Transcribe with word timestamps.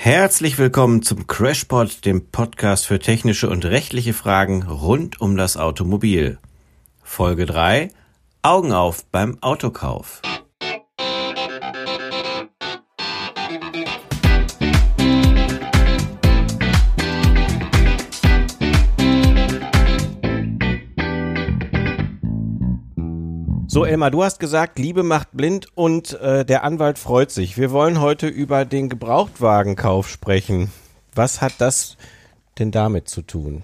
Herzlich 0.00 0.58
willkommen 0.58 1.02
zum 1.02 1.26
Crashpod, 1.26 2.04
dem 2.04 2.28
Podcast 2.28 2.86
für 2.86 3.00
technische 3.00 3.50
und 3.50 3.64
rechtliche 3.64 4.12
Fragen 4.12 4.62
rund 4.62 5.20
um 5.20 5.36
das 5.36 5.56
Automobil. 5.56 6.38
Folge 7.02 7.46
3 7.46 7.90
Augen 8.40 8.72
auf 8.72 9.04
beim 9.06 9.42
Autokauf. 9.42 10.22
So, 23.78 23.84
Elmar, 23.84 24.10
du 24.10 24.24
hast 24.24 24.40
gesagt, 24.40 24.80
Liebe 24.80 25.04
macht 25.04 25.28
blind 25.30 25.68
und 25.76 26.20
äh, 26.20 26.44
der 26.44 26.64
Anwalt 26.64 26.98
freut 26.98 27.30
sich. 27.30 27.56
Wir 27.56 27.70
wollen 27.70 28.00
heute 28.00 28.26
über 28.26 28.64
den 28.64 28.88
Gebrauchtwagenkauf 28.88 30.08
sprechen. 30.08 30.72
Was 31.14 31.40
hat 31.40 31.52
das 31.58 31.96
denn 32.58 32.72
damit 32.72 33.08
zu 33.08 33.22
tun? 33.22 33.62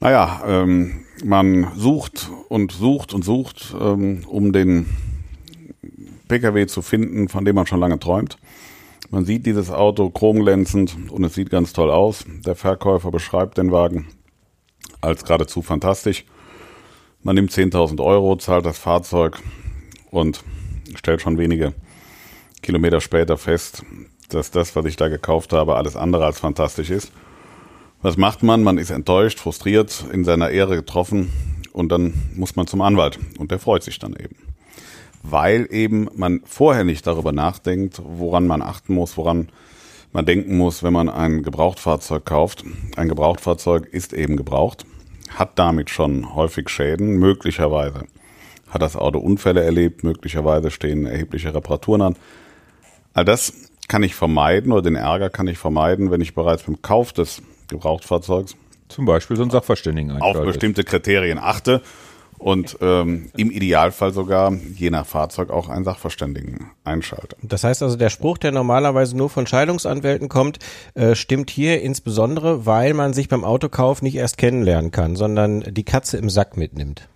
Naja, 0.00 0.42
ähm, 0.44 1.04
man 1.22 1.70
sucht 1.76 2.28
und 2.48 2.72
sucht 2.72 3.14
und 3.14 3.24
sucht, 3.24 3.72
ähm, 3.80 4.24
um 4.26 4.52
den 4.52 4.86
Pkw 6.26 6.66
zu 6.66 6.82
finden, 6.82 7.28
von 7.28 7.44
dem 7.44 7.54
man 7.54 7.68
schon 7.68 7.78
lange 7.78 8.00
träumt. 8.00 8.36
Man 9.10 9.24
sieht 9.24 9.46
dieses 9.46 9.70
Auto 9.70 10.10
chromglänzend 10.10 10.96
und 11.12 11.22
es 11.22 11.34
sieht 11.34 11.50
ganz 11.50 11.72
toll 11.72 11.92
aus. 11.92 12.24
Der 12.44 12.56
Verkäufer 12.56 13.12
beschreibt 13.12 13.58
den 13.58 13.70
Wagen 13.70 14.08
als 15.00 15.22
geradezu 15.22 15.62
fantastisch. 15.62 16.24
Man 17.20 17.34
nimmt 17.34 17.50
10.000 17.50 18.02
Euro, 18.02 18.36
zahlt 18.36 18.64
das 18.64 18.78
Fahrzeug 18.78 19.40
und 20.10 20.44
stellt 20.94 21.20
schon 21.20 21.36
wenige 21.36 21.74
Kilometer 22.62 23.00
später 23.00 23.36
fest, 23.36 23.82
dass 24.28 24.52
das, 24.52 24.76
was 24.76 24.84
ich 24.84 24.94
da 24.96 25.08
gekauft 25.08 25.52
habe, 25.52 25.74
alles 25.74 25.96
andere 25.96 26.24
als 26.24 26.38
fantastisch 26.38 26.90
ist. 26.90 27.12
Was 28.02 28.16
macht 28.16 28.44
man? 28.44 28.62
Man 28.62 28.78
ist 28.78 28.90
enttäuscht, 28.90 29.40
frustriert, 29.40 30.04
in 30.12 30.24
seiner 30.24 30.50
Ehre 30.50 30.76
getroffen 30.76 31.32
und 31.72 31.90
dann 31.90 32.14
muss 32.36 32.54
man 32.54 32.68
zum 32.68 32.82
Anwalt 32.82 33.18
und 33.38 33.50
der 33.50 33.58
freut 33.58 33.82
sich 33.82 33.98
dann 33.98 34.12
eben. 34.12 34.36
Weil 35.24 35.66
eben 35.72 36.08
man 36.14 36.40
vorher 36.44 36.84
nicht 36.84 37.04
darüber 37.04 37.32
nachdenkt, 37.32 38.00
woran 38.04 38.46
man 38.46 38.62
achten 38.62 38.94
muss, 38.94 39.16
woran 39.16 39.48
man 40.12 40.24
denken 40.24 40.56
muss, 40.56 40.84
wenn 40.84 40.92
man 40.92 41.08
ein 41.08 41.42
Gebrauchtfahrzeug 41.42 42.24
kauft. 42.24 42.64
Ein 42.94 43.08
Gebrauchtfahrzeug 43.08 43.86
ist 43.86 44.12
eben 44.12 44.36
gebraucht 44.36 44.86
hat 45.30 45.58
damit 45.58 45.90
schon 45.90 46.34
häufig 46.34 46.68
Schäden, 46.68 47.18
möglicherweise 47.18 48.04
hat 48.68 48.82
das 48.82 48.96
Auto 48.96 49.18
Unfälle 49.18 49.62
erlebt, 49.62 50.04
möglicherweise 50.04 50.70
stehen 50.70 51.06
erhebliche 51.06 51.54
Reparaturen 51.54 52.02
an. 52.02 52.16
All 53.14 53.24
das 53.24 53.52
kann 53.88 54.02
ich 54.02 54.14
vermeiden 54.14 54.72
oder 54.72 54.82
den 54.82 54.94
Ärger 54.94 55.30
kann 55.30 55.48
ich 55.48 55.58
vermeiden, 55.58 56.10
wenn 56.10 56.20
ich 56.20 56.34
bereits 56.34 56.64
beim 56.64 56.82
Kauf 56.82 57.12
des 57.12 57.42
Gebrauchtfahrzeugs 57.68 58.56
zum 58.88 59.04
Beispiel 59.04 59.36
so 59.36 59.42
ein 59.42 59.50
Sachverständigen 59.50 60.20
auf 60.20 60.40
bestimmte 60.40 60.84
Kriterien 60.84 61.38
achte 61.38 61.82
und 62.38 62.78
ähm, 62.80 63.30
im 63.36 63.50
Idealfall 63.50 64.12
sogar 64.12 64.52
je 64.52 64.90
nach 64.90 65.06
Fahrzeug 65.06 65.50
auch 65.50 65.68
einen 65.68 65.84
Sachverständigen 65.84 66.70
einschalte. 66.84 67.36
Das 67.42 67.64
heißt 67.64 67.82
also, 67.82 67.96
der 67.96 68.10
Spruch, 68.10 68.38
der 68.38 68.52
normalerweise 68.52 69.16
nur 69.16 69.28
von 69.28 69.46
Scheidungsanwälten 69.46 70.28
kommt, 70.28 70.58
äh, 70.94 71.14
stimmt 71.14 71.50
hier 71.50 71.82
insbesondere, 71.82 72.66
weil 72.66 72.94
man 72.94 73.12
sich 73.12 73.28
beim 73.28 73.44
Autokauf 73.44 74.02
nicht 74.02 74.14
erst 74.14 74.38
kennenlernen 74.38 74.90
kann, 74.90 75.16
sondern 75.16 75.60
die 75.60 75.84
Katze 75.84 76.16
im 76.16 76.30
Sack 76.30 76.56
mitnimmt. 76.56 77.08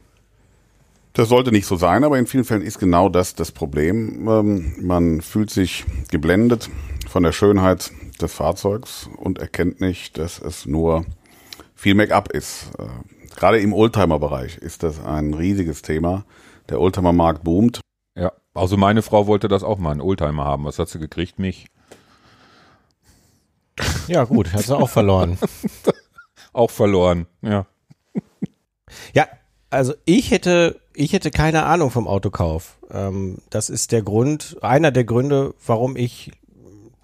Das 1.15 1.29
sollte 1.29 1.53
nicht 1.53 1.67
so 1.67 1.77
sein, 1.77 2.05
aber 2.05 2.19
in 2.19 2.27
vielen 2.27 2.45
Fällen 2.45 2.63
ist 2.63 2.79
genau 2.79 3.11
das 3.11 3.35
das 3.35 3.53
Problem. 3.53 4.27
Ähm, 4.29 4.75
man 4.81 5.21
fühlt 5.21 5.51
sich 5.51 5.85
geblendet 6.11 6.71
von 7.07 7.23
der 7.23 7.33
Schönheit 7.33 7.93
des 8.21 8.33
Fahrzeugs 8.33 9.11
und 9.19 9.39
erkennt 9.39 9.81
nicht, 9.81 10.17
dass 10.17 10.41
es 10.41 10.65
nur 10.65 11.05
viel 11.75 11.95
Make-up 11.95 12.33
ist. 12.33 12.71
Äh, 12.79 12.85
Gerade 13.37 13.61
im 13.61 13.73
Oldtimer-Bereich 13.73 14.59
ist 14.59 14.83
das 14.83 15.03
ein 15.03 15.35
riesiges 15.35 15.83
Thema. 15.83 16.25
Der 16.69 16.81
Oldtimer-Markt 16.81 17.45
boomt. 17.45 17.81
Ja, 18.15 18.33
also 18.55 18.77
meine 18.77 19.03
Frau 19.03 19.27
wollte 19.27 19.49
das 19.49 19.63
auch 19.63 19.79
mal, 19.79 19.91
einen 19.91 20.01
Oldtimer 20.01 20.45
haben. 20.45 20.65
Was 20.65 20.79
hat 20.79 20.89
sie 20.89 20.99
gekriegt? 20.99 21.39
Mich. 21.39 21.67
Ja, 24.07 24.25
gut, 24.25 24.53
hat 24.53 24.63
sie 24.63 24.77
auch 24.77 24.89
verloren. 24.89 25.39
auch 26.53 26.71
verloren, 26.71 27.27
ja. 27.41 27.67
Ja, 29.15 29.27
also 29.71 29.95
ich 30.05 30.31
hätte, 30.31 30.81
ich 30.95 31.13
hätte 31.13 31.31
keine 31.31 31.65
Ahnung 31.65 31.91
vom 31.91 32.07
Autokauf. 32.07 32.77
Ähm, 32.91 33.39
das 33.51 33.71
ist 33.71 33.93
der 33.93 34.03
Grund, 34.03 34.59
einer 34.61 34.91
der 34.91 35.05
Gründe, 35.05 35.55
warum 35.67 35.97
ich 35.97 36.31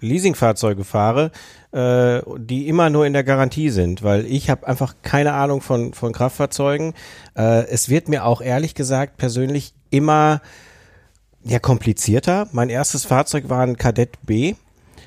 Leasingfahrzeuge 0.01 0.83
fahre, 0.83 1.31
äh, 1.71 2.21
die 2.37 2.67
immer 2.67 2.89
nur 2.89 3.05
in 3.05 3.13
der 3.13 3.23
Garantie 3.23 3.69
sind, 3.69 4.03
weil 4.03 4.25
ich 4.25 4.49
habe 4.49 4.67
einfach 4.67 4.95
keine 5.01 5.33
Ahnung 5.33 5.61
von, 5.61 5.93
von 5.93 6.13
Kraftfahrzeugen. 6.13 6.93
Äh, 7.35 7.67
es 7.67 7.89
wird 7.89 8.09
mir 8.09 8.25
auch 8.25 8.41
ehrlich 8.41 8.75
gesagt 8.75 9.17
persönlich 9.17 9.73
immer 9.89 10.41
ja 11.43 11.59
komplizierter. 11.59 12.47
Mein 12.51 12.69
erstes 12.69 13.05
Fahrzeug 13.05 13.49
war 13.49 13.61
ein 13.61 13.77
Kadett 13.77 14.17
B. 14.25 14.55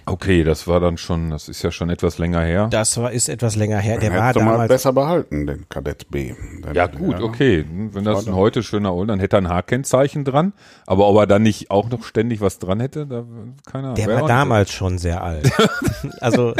Okay, 0.04 0.42
das 0.42 0.66
war 0.66 0.80
dann 0.80 0.98
schon, 0.98 1.30
das 1.30 1.48
ist 1.48 1.62
ja 1.62 1.70
schon 1.70 1.88
etwas 1.88 2.18
länger 2.18 2.40
her. 2.40 2.68
Das 2.70 2.96
war 2.96 3.12
ist 3.12 3.28
etwas 3.28 3.56
länger 3.56 3.78
her. 3.78 3.98
Der 3.98 4.12
war 4.12 4.32
damals 4.32 4.58
mal 4.58 4.68
besser 4.68 4.92
behalten, 4.92 5.46
den 5.46 5.68
Kadett 5.68 6.10
B. 6.10 6.34
Den, 6.64 6.74
ja 6.74 6.86
gut, 6.86 7.20
ja, 7.20 7.24
okay. 7.24 7.64
Wenn 7.68 8.04
das 8.04 8.26
ein 8.26 8.34
heute 8.34 8.62
schöner 8.62 8.94
Old, 8.94 9.10
dann 9.10 9.20
hätte 9.20 9.36
er 9.36 9.42
ein 9.42 9.48
H-Kennzeichen 9.48 10.24
dran. 10.24 10.52
Aber 10.86 11.06
ob 11.06 11.16
er 11.18 11.26
dann 11.26 11.42
nicht 11.42 11.70
auch 11.70 11.88
noch 11.88 12.04
ständig 12.04 12.40
was 12.40 12.58
dran 12.58 12.80
hätte, 12.80 13.06
da 13.06 13.24
keine 13.70 13.84
Ahnung. 13.84 13.94
Der 13.94 14.08
war 14.08 14.26
damals 14.26 14.68
nicht. 14.68 14.76
schon 14.76 14.98
sehr 14.98 15.22
alt. 15.22 15.50
also 16.20 16.54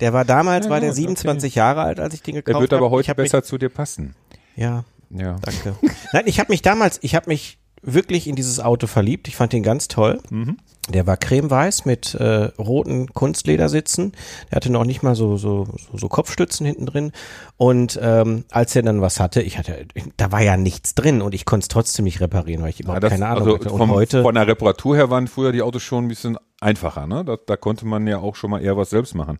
der 0.00 0.12
war 0.12 0.24
damals, 0.24 0.66
ja, 0.66 0.70
war 0.70 0.80
der 0.80 0.92
27 0.92 1.52
okay. 1.52 1.58
Jahre 1.58 1.82
alt, 1.82 2.00
als 2.00 2.14
ich 2.14 2.22
den 2.22 2.36
gekauft 2.36 2.54
habe. 2.54 2.66
Der 2.66 2.70
wird 2.70 2.80
aber 2.80 2.90
heute 2.90 3.14
besser 3.14 3.42
zu 3.42 3.58
dir 3.58 3.68
passen. 3.68 4.14
Ja. 4.56 4.84
Ja. 5.10 5.36
Danke. 5.42 5.76
Nein, 6.12 6.22
ich 6.26 6.38
habe 6.40 6.52
mich 6.52 6.62
damals, 6.62 6.98
ich 7.02 7.14
habe 7.14 7.28
mich 7.28 7.59
wirklich 7.82 8.26
in 8.26 8.36
dieses 8.36 8.60
Auto 8.60 8.86
verliebt. 8.86 9.28
Ich 9.28 9.36
fand 9.36 9.54
ihn 9.54 9.62
ganz 9.62 9.88
toll. 9.88 10.20
Mhm. 10.30 10.58
Der 10.88 11.06
war 11.06 11.16
cremeweiß 11.16 11.84
mit 11.84 12.14
äh, 12.14 12.50
roten 12.58 13.12
Kunstledersitzen. 13.12 14.12
Der 14.50 14.56
hatte 14.56 14.72
noch 14.72 14.84
nicht 14.84 15.02
mal 15.02 15.14
so, 15.14 15.36
so, 15.36 15.66
so, 15.78 15.96
so 15.96 16.08
Kopfstützen 16.08 16.66
hinten 16.66 16.86
drin. 16.86 17.12
Und 17.56 17.98
ähm, 18.02 18.44
als 18.50 18.74
er 18.74 18.82
dann 18.82 19.00
was 19.00 19.20
hatte, 19.20 19.40
ich 19.42 19.56
hatte, 19.56 19.86
da 20.16 20.32
war 20.32 20.42
ja 20.42 20.56
nichts 20.56 20.94
drin 20.94 21.22
und 21.22 21.34
ich 21.34 21.44
konnte 21.44 21.64
es 21.64 21.68
trotzdem 21.68 22.04
nicht 22.04 22.20
reparieren, 22.20 22.62
weil 22.62 22.70
ich 22.70 22.80
überhaupt 22.80 23.02
ja, 23.02 23.08
das, 23.08 23.12
keine 23.12 23.26
Ahnung 23.26 23.42
also 23.42 23.54
hatte. 23.54 23.70
Und 23.70 23.78
vom, 23.78 23.90
heute, 23.90 24.22
von 24.22 24.34
der 24.34 24.46
Reparatur 24.46 24.96
her 24.96 25.10
waren 25.10 25.28
früher 25.28 25.52
die 25.52 25.62
Autos 25.62 25.82
schon 25.82 26.04
ein 26.06 26.08
bisschen 26.08 26.38
einfacher. 26.60 27.06
Ne? 27.06 27.24
Da, 27.24 27.36
da 27.44 27.56
konnte 27.56 27.86
man 27.86 28.06
ja 28.06 28.18
auch 28.18 28.34
schon 28.34 28.50
mal 28.50 28.60
eher 28.60 28.76
was 28.76 28.90
selbst 28.90 29.14
machen. 29.14 29.38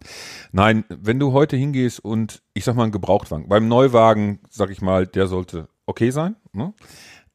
Nein, 0.52 0.84
wenn 0.88 1.18
du 1.18 1.32
heute 1.32 1.56
hingehst 1.56 2.00
und 2.04 2.42
ich 2.54 2.64
sag 2.64 2.76
mal 2.76 2.84
einen 2.84 2.92
Gebrauchtwagen, 2.92 3.48
beim 3.48 3.66
Neuwagen, 3.66 4.40
sag 4.50 4.70
ich 4.70 4.82
mal, 4.82 5.06
der 5.06 5.26
sollte 5.26 5.68
okay 5.86 6.10
sein. 6.10 6.36
Ne? 6.52 6.74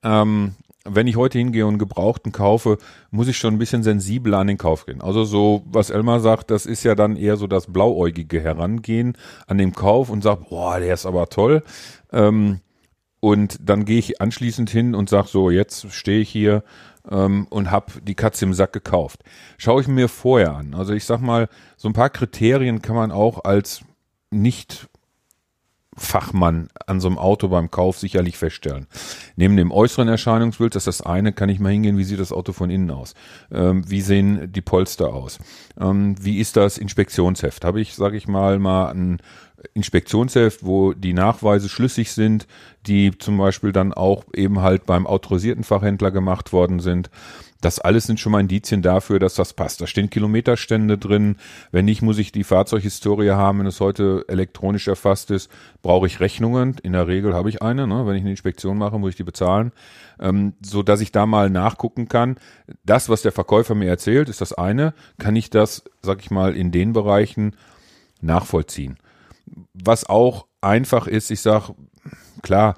Ähm, 0.03 0.55
wenn 0.85 1.07
ich 1.07 1.17
heute 1.17 1.39
hingehe 1.39 1.65
und 1.65 1.79
Gebrauchten 1.79 2.31
kaufe, 2.31 2.77
muss 3.09 3.27
ich 3.27 3.37
schon 3.37 3.55
ein 3.55 3.59
bisschen 3.59 3.83
sensibler 3.83 4.37
an 4.37 4.47
den 4.47 4.57
Kauf 4.57 4.85
gehen. 4.85 5.01
Also 5.01 5.23
so, 5.23 5.63
was 5.65 5.89
Elmar 5.89 6.19
sagt, 6.19 6.51
das 6.51 6.65
ist 6.65 6.83
ja 6.83 6.95
dann 6.95 7.15
eher 7.15 7.37
so 7.37 7.47
das 7.47 7.67
blauäugige 7.67 8.39
Herangehen 8.39 9.17
an 9.47 9.57
den 9.57 9.73
Kauf 9.73 10.09
und 10.09 10.21
sagt, 10.21 10.49
boah, 10.49 10.79
der 10.79 10.93
ist 10.93 11.05
aber 11.05 11.27
toll. 11.27 11.63
Ähm, 12.13 12.61
und 13.19 13.57
dann 13.67 13.85
gehe 13.85 13.97
ich 13.97 14.21
anschließend 14.21 14.69
hin 14.69 14.93
und 14.93 15.09
sage 15.09 15.27
so, 15.27 15.49
jetzt 15.49 15.91
stehe 15.91 16.21
ich 16.21 16.29
hier 16.29 16.63
ähm, 17.09 17.47
und 17.49 17.71
habe 17.71 17.93
die 18.03 18.15
Katze 18.15 18.45
im 18.45 18.53
Sack 18.53 18.71
gekauft. 18.71 19.21
Schaue 19.57 19.81
ich 19.81 19.87
mir 19.87 20.07
vorher 20.07 20.55
an. 20.55 20.75
Also 20.75 20.93
ich 20.93 21.05
sag 21.05 21.21
mal, 21.21 21.49
so 21.77 21.89
ein 21.89 21.93
paar 21.93 22.11
Kriterien 22.11 22.83
kann 22.83 22.95
man 22.95 23.11
auch 23.11 23.43
als 23.43 23.81
nicht 24.29 24.87
Fachmann 25.95 26.69
an 26.87 26.99
so 26.99 27.07
einem 27.07 27.17
Auto 27.17 27.47
beim 27.47 27.71
Kauf 27.71 27.97
sicherlich 27.97 28.37
feststellen. 28.37 28.87
Neben 29.35 29.55
dem 29.55 29.71
äußeren 29.71 30.07
Erscheinungsbild, 30.07 30.75
das 30.75 30.87
ist 30.87 30.99
das 30.99 31.05
eine, 31.05 31.31
kann 31.31 31.49
ich 31.49 31.59
mal 31.59 31.71
hingehen, 31.71 31.97
wie 31.97 32.03
sieht 32.03 32.19
das 32.19 32.31
Auto 32.31 32.51
von 32.53 32.69
innen 32.69 32.91
aus? 32.91 33.13
Ähm, 33.51 33.89
wie 33.89 34.01
sehen 34.01 34.51
die 34.51 34.61
Polster 34.61 35.13
aus? 35.13 35.39
Ähm, 35.79 36.15
wie 36.19 36.39
ist 36.39 36.57
das 36.57 36.77
Inspektionsheft? 36.77 37.63
Habe 37.63 37.81
ich, 37.81 37.95
sage 37.95 38.17
ich 38.17 38.27
mal, 38.27 38.59
mal 38.59 38.91
ein 38.91 39.19
Inspektionsheft, 39.73 40.65
wo 40.65 40.93
die 40.93 41.13
Nachweise 41.13 41.69
schlüssig 41.69 42.11
sind, 42.11 42.47
die 42.87 43.17
zum 43.17 43.37
Beispiel 43.37 43.71
dann 43.71 43.93
auch 43.93 44.23
eben 44.33 44.61
halt 44.61 44.85
beim 44.85 45.07
autorisierten 45.07 45.63
Fachhändler 45.63 46.11
gemacht 46.11 46.53
worden 46.53 46.79
sind. 46.79 47.09
Das 47.61 47.79
alles 47.79 48.05
sind 48.05 48.19
schon 48.19 48.31
mal 48.31 48.41
Indizien 48.41 48.83
dafür, 48.83 49.17
dass 49.17 49.33
das 49.33 49.53
passt. 49.53 49.81
Da 49.81 49.87
stehen 49.87 50.11
Kilometerstände 50.11 50.99
drin. 50.99 51.37
Wenn 51.71 51.85
nicht, 51.85 52.03
muss 52.03 52.19
ich 52.19 52.31
die 52.31 52.43
Fahrzeughistorie 52.43 53.31
haben. 53.31 53.57
Wenn 53.57 53.65
es 53.65 53.79
heute 53.79 54.23
elektronisch 54.27 54.87
erfasst 54.87 55.31
ist, 55.31 55.49
brauche 55.81 56.05
ich 56.05 56.19
Rechnungen. 56.19 56.75
In 56.83 56.93
der 56.93 57.07
Regel 57.07 57.33
habe 57.33 57.49
ich 57.49 57.63
eine. 57.63 57.87
Ne? 57.87 58.05
Wenn 58.05 58.17
ich 58.17 58.21
eine 58.21 58.29
Inspektion 58.29 58.77
mache, 58.77 58.99
muss 58.99 59.11
ich 59.11 59.15
die 59.15 59.23
bezahlen. 59.23 59.71
Ähm, 60.19 60.53
so 60.61 60.83
dass 60.83 61.01
ich 61.01 61.11
da 61.11 61.25
mal 61.25 61.49
nachgucken 61.49 62.07
kann. 62.07 62.35
Das, 62.85 63.09
was 63.09 63.23
der 63.23 63.31
Verkäufer 63.31 63.73
mir 63.73 63.89
erzählt, 63.89 64.29
ist 64.29 64.41
das 64.41 64.53
eine. 64.53 64.93
Kann 65.17 65.35
ich 65.35 65.49
das, 65.49 65.85
sag 66.03 66.19
ich 66.21 66.29
mal, 66.29 66.55
in 66.55 66.71
den 66.71 66.93
Bereichen 66.93 67.55
nachvollziehen? 68.21 68.97
Was 69.73 70.05
auch 70.05 70.47
einfach 70.61 71.07
ist, 71.07 71.31
ich 71.31 71.41
sag, 71.41 71.71
klar, 72.41 72.75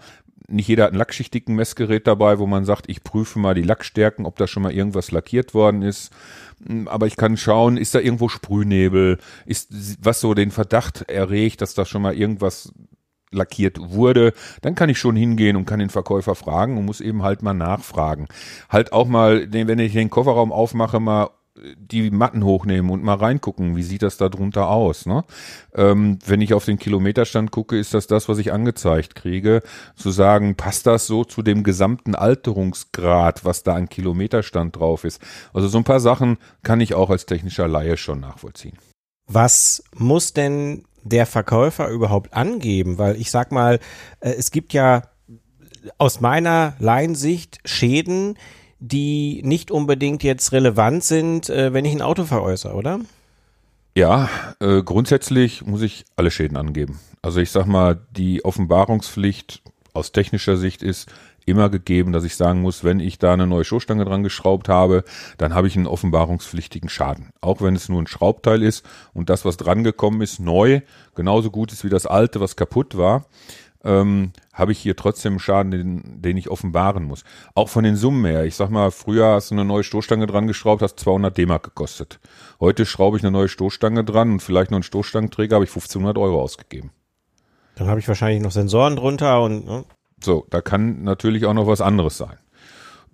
nicht 0.49 0.67
jeder 0.67 0.85
hat 0.85 0.93
ein 0.93 0.97
lackschichtigen 0.97 1.55
Messgerät 1.55 2.07
dabei, 2.07 2.39
wo 2.39 2.47
man 2.47 2.63
sagt, 2.63 2.89
ich 2.89 3.03
prüfe 3.03 3.37
mal 3.37 3.53
die 3.53 3.63
Lackstärken, 3.63 4.25
ob 4.25 4.37
da 4.37 4.47
schon 4.47 4.63
mal 4.63 4.71
irgendwas 4.71 5.11
lackiert 5.11 5.53
worden 5.53 5.81
ist. 5.81 6.11
Hm, 6.65 6.87
aber 6.87 7.07
ich 7.07 7.17
kann 7.17 7.37
schauen, 7.37 7.77
ist 7.77 7.93
da 7.93 7.99
irgendwo 7.99 8.29
Sprühnebel, 8.29 9.17
ist 9.45 9.97
was 10.01 10.21
so 10.21 10.33
den 10.33 10.51
Verdacht 10.51 11.03
erregt, 11.09 11.61
dass 11.61 11.73
da 11.73 11.85
schon 11.85 12.01
mal 12.01 12.15
irgendwas 12.15 12.71
lackiert 13.31 13.77
wurde, 13.79 14.33
dann 14.61 14.75
kann 14.75 14.89
ich 14.89 14.97
schon 14.97 15.17
hingehen 15.17 15.57
und 15.57 15.65
kann 15.65 15.79
den 15.79 15.89
Verkäufer 15.89 16.33
fragen 16.33 16.77
und 16.77 16.85
muss 16.85 17.01
eben 17.01 17.23
halt 17.23 17.43
mal 17.43 17.53
nachfragen. 17.53 18.27
Halt 18.69 18.93
auch 18.93 19.07
mal, 19.07 19.51
wenn 19.51 19.79
ich 19.79 19.91
den 19.91 20.09
Kofferraum 20.09 20.53
aufmache, 20.53 21.01
mal 21.01 21.29
die 21.77 22.12
Matten 22.12 22.44
hochnehmen 22.44 22.89
und 22.89 23.04
mal 23.04 23.15
reingucken, 23.15 23.75
wie 23.75 23.83
sieht 23.83 24.01
das 24.01 24.18
da 24.18 24.30
drunter 24.30 24.69
aus. 24.69 25.06
Ne? 25.06 25.24
Ähm, 25.74 26.19
wenn 26.25 26.42
ich 26.42 26.54
auf 26.54 26.65
den 26.65 26.80
Kilometerstand 26.80 27.51
gucke, 27.51 27.77
ist 27.77 27.94
das 27.94 28.07
das, 28.07 28.30
was 28.30 28.38
ich 28.38 28.54
angezeigt 28.54 29.15
kriege. 29.15 29.62
Zu 29.95 30.12
sagen, 30.12 30.56
passt 30.56 30.88
das 30.88 31.07
so 31.07 31.24
zu 31.24 31.42
dem 31.42 31.63
gesamten 31.63 32.15
Alterungsgrad, 32.15 33.45
was 33.45 33.63
da 33.63 33.75
an 33.75 33.89
Kilometerstand 33.89 34.75
drauf 34.75 35.04
ist. 35.04 35.21
Also 35.54 35.68
so 35.68 35.77
ein 35.77 35.83
paar 35.83 36.00
Sachen 36.00 36.38
kann 36.63 36.81
ich 36.81 36.94
auch 36.94 37.09
als 37.09 37.25
technischer 37.25 37.68
Laie 37.68 37.98
schon 37.98 38.19
nachvollziehen. 38.19 38.77
Was 39.27 39.83
muss 39.95 40.33
denn 40.33 40.86
der 41.03 41.25
Verkäufer 41.25 41.89
überhaupt 41.89 42.33
angeben? 42.33 42.98
Weil 42.98 43.15
ich 43.15 43.31
sag 43.31 43.51
mal, 43.51 43.80
äh, 44.19 44.31
es 44.31 44.51
gibt 44.51 44.74
ja 44.74 45.03
aus 45.98 46.21
meiner 46.21 46.75
Laiensicht 46.80 47.60
Schäden, 47.65 48.38
die 48.79 49.41
nicht 49.44 49.71
unbedingt 49.71 50.24
jetzt 50.24 50.51
relevant 50.51 51.03
sind, 51.03 51.50
äh, 51.50 51.74
wenn 51.74 51.85
ich 51.85 51.94
ein 51.94 52.01
Auto 52.01 52.25
veräußere, 52.25 52.74
oder? 52.75 53.00
Ja, 53.95 54.29
äh, 54.59 54.83
grundsätzlich 54.83 55.65
muss 55.65 55.81
ich 55.81 56.06
alle 56.15 56.29
Schäden 56.29 56.57
angeben. 56.57 57.00
Also 57.21 57.39
ich 57.39 57.50
sag 57.50 57.65
mal, 57.65 58.00
die 58.12 58.45
Offenbarungspflicht 58.45 59.63
aus 59.94 60.12
technischer 60.12 60.57
Sicht 60.57 60.83
ist 60.83 61.09
immer 61.47 61.69
gegeben, 61.69 62.12
dass 62.12 62.25
ich 62.25 62.35
sagen 62.35 62.62
muss, 62.62 62.83
wenn 62.83 63.00
ich 63.00 63.19
da 63.19 63.33
eine 63.33 63.47
neue 63.47 63.63
Stoßstange 63.63 64.03
dran 64.06 64.21
geschraubt 64.21 64.69
habe, 64.69 65.06
dann 65.38 65.56
habe 65.56 65.68
ich 65.68 65.77
einen 65.77 65.88
offenbarungspflichtigen 65.88 66.89
Schaden. 66.89 67.29
Auch 67.41 67.62
wenn 67.62 67.75
es 67.75 67.89
nur 67.89 68.01
ein 68.01 68.07
Schraubteil 68.07 68.62
ist 68.62 68.85
und 69.13 69.29
das, 69.29 69.45
was 69.45 69.57
dran 69.57 69.83
gekommen 69.83 70.21
ist, 70.21 70.39
neu, 70.39 70.81
genauso 71.15 71.50
gut 71.50 71.71
ist 71.71 71.85
wie 71.85 71.89
das 71.89 72.06
alte, 72.06 72.41
was 72.41 72.57
kaputt 72.57 72.97
war 72.97 73.25
ähm, 73.88 74.34
habe 74.54 74.74
ich 74.74 74.80
hier 74.80 74.95
trotzdem 74.95 75.39
Schaden, 75.39 75.72
den, 75.72 76.22
den 76.22 76.36
ich 76.36 76.50
offenbaren 76.50 77.06
muss. 77.06 77.24
Auch 77.56 77.69
von 77.69 77.84
den 77.84 77.95
Summen 77.95 78.25
her. 78.25 78.44
Ich 78.45 78.56
sag 78.56 78.69
mal, 78.69 78.92
früher 78.92 79.28
hast 79.28 79.50
du 79.50 79.56
eine 79.56 79.66
neue 79.66 79.84
Stoßstange 79.84 80.28
dran 80.28 80.45
geschraubt, 80.45 80.81
hast 80.81 81.00
200 81.00 81.36
D-Mark 81.38 81.63
gekostet. 81.63 82.19
Heute 82.60 82.86
schraube 82.86 83.18
ich 83.18 83.24
eine 83.24 83.31
neue 83.31 83.48
Stoßstange 83.48 84.04
dran 84.04 84.34
und 84.34 84.42
vielleicht 84.42 84.72
noch 84.72 84.78
einen 84.78 84.84
Stoßstangenträger, 84.84 85.56
habe 85.56 85.66
ich 85.66 85.72
1500 85.72 86.18
Euro 86.18 86.42
ausgegeben. 86.42 86.92
Dann 87.75 87.88
habe 87.88 88.00
ich 88.00 88.07
wahrscheinlich 88.07 88.44
noch 88.44 88.51
Sensoren 88.51 88.95
drunter 88.95 89.42
und. 89.42 89.66
Ne? 89.66 89.86
So, 90.22 90.45
da 90.50 90.62
kann 90.62 91.04
natürlich 91.04 91.45
auch 91.45 91.54
noch 91.54 91.68
was 91.68 91.80
anderes 91.80 92.18
sein. 92.18 92.38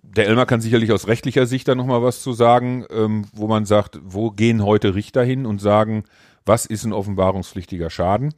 Der 0.01 0.27
Elmar 0.27 0.45
kann 0.45 0.61
sicherlich 0.61 0.91
aus 0.91 1.07
rechtlicher 1.07 1.45
Sicht 1.45 1.67
da 1.67 1.75
nochmal 1.75 2.01
was 2.01 2.21
zu 2.21 2.33
sagen, 2.33 2.85
ähm, 2.89 3.25
wo 3.33 3.47
man 3.47 3.65
sagt, 3.65 3.99
wo 4.03 4.31
gehen 4.31 4.63
heute 4.63 4.95
Richter 4.95 5.23
hin 5.23 5.45
und 5.45 5.59
sagen, 5.59 6.05
was 6.45 6.65
ist 6.65 6.85
ein 6.85 6.93
offenbarungspflichtiger 6.93 7.89
Schaden? 7.89 8.33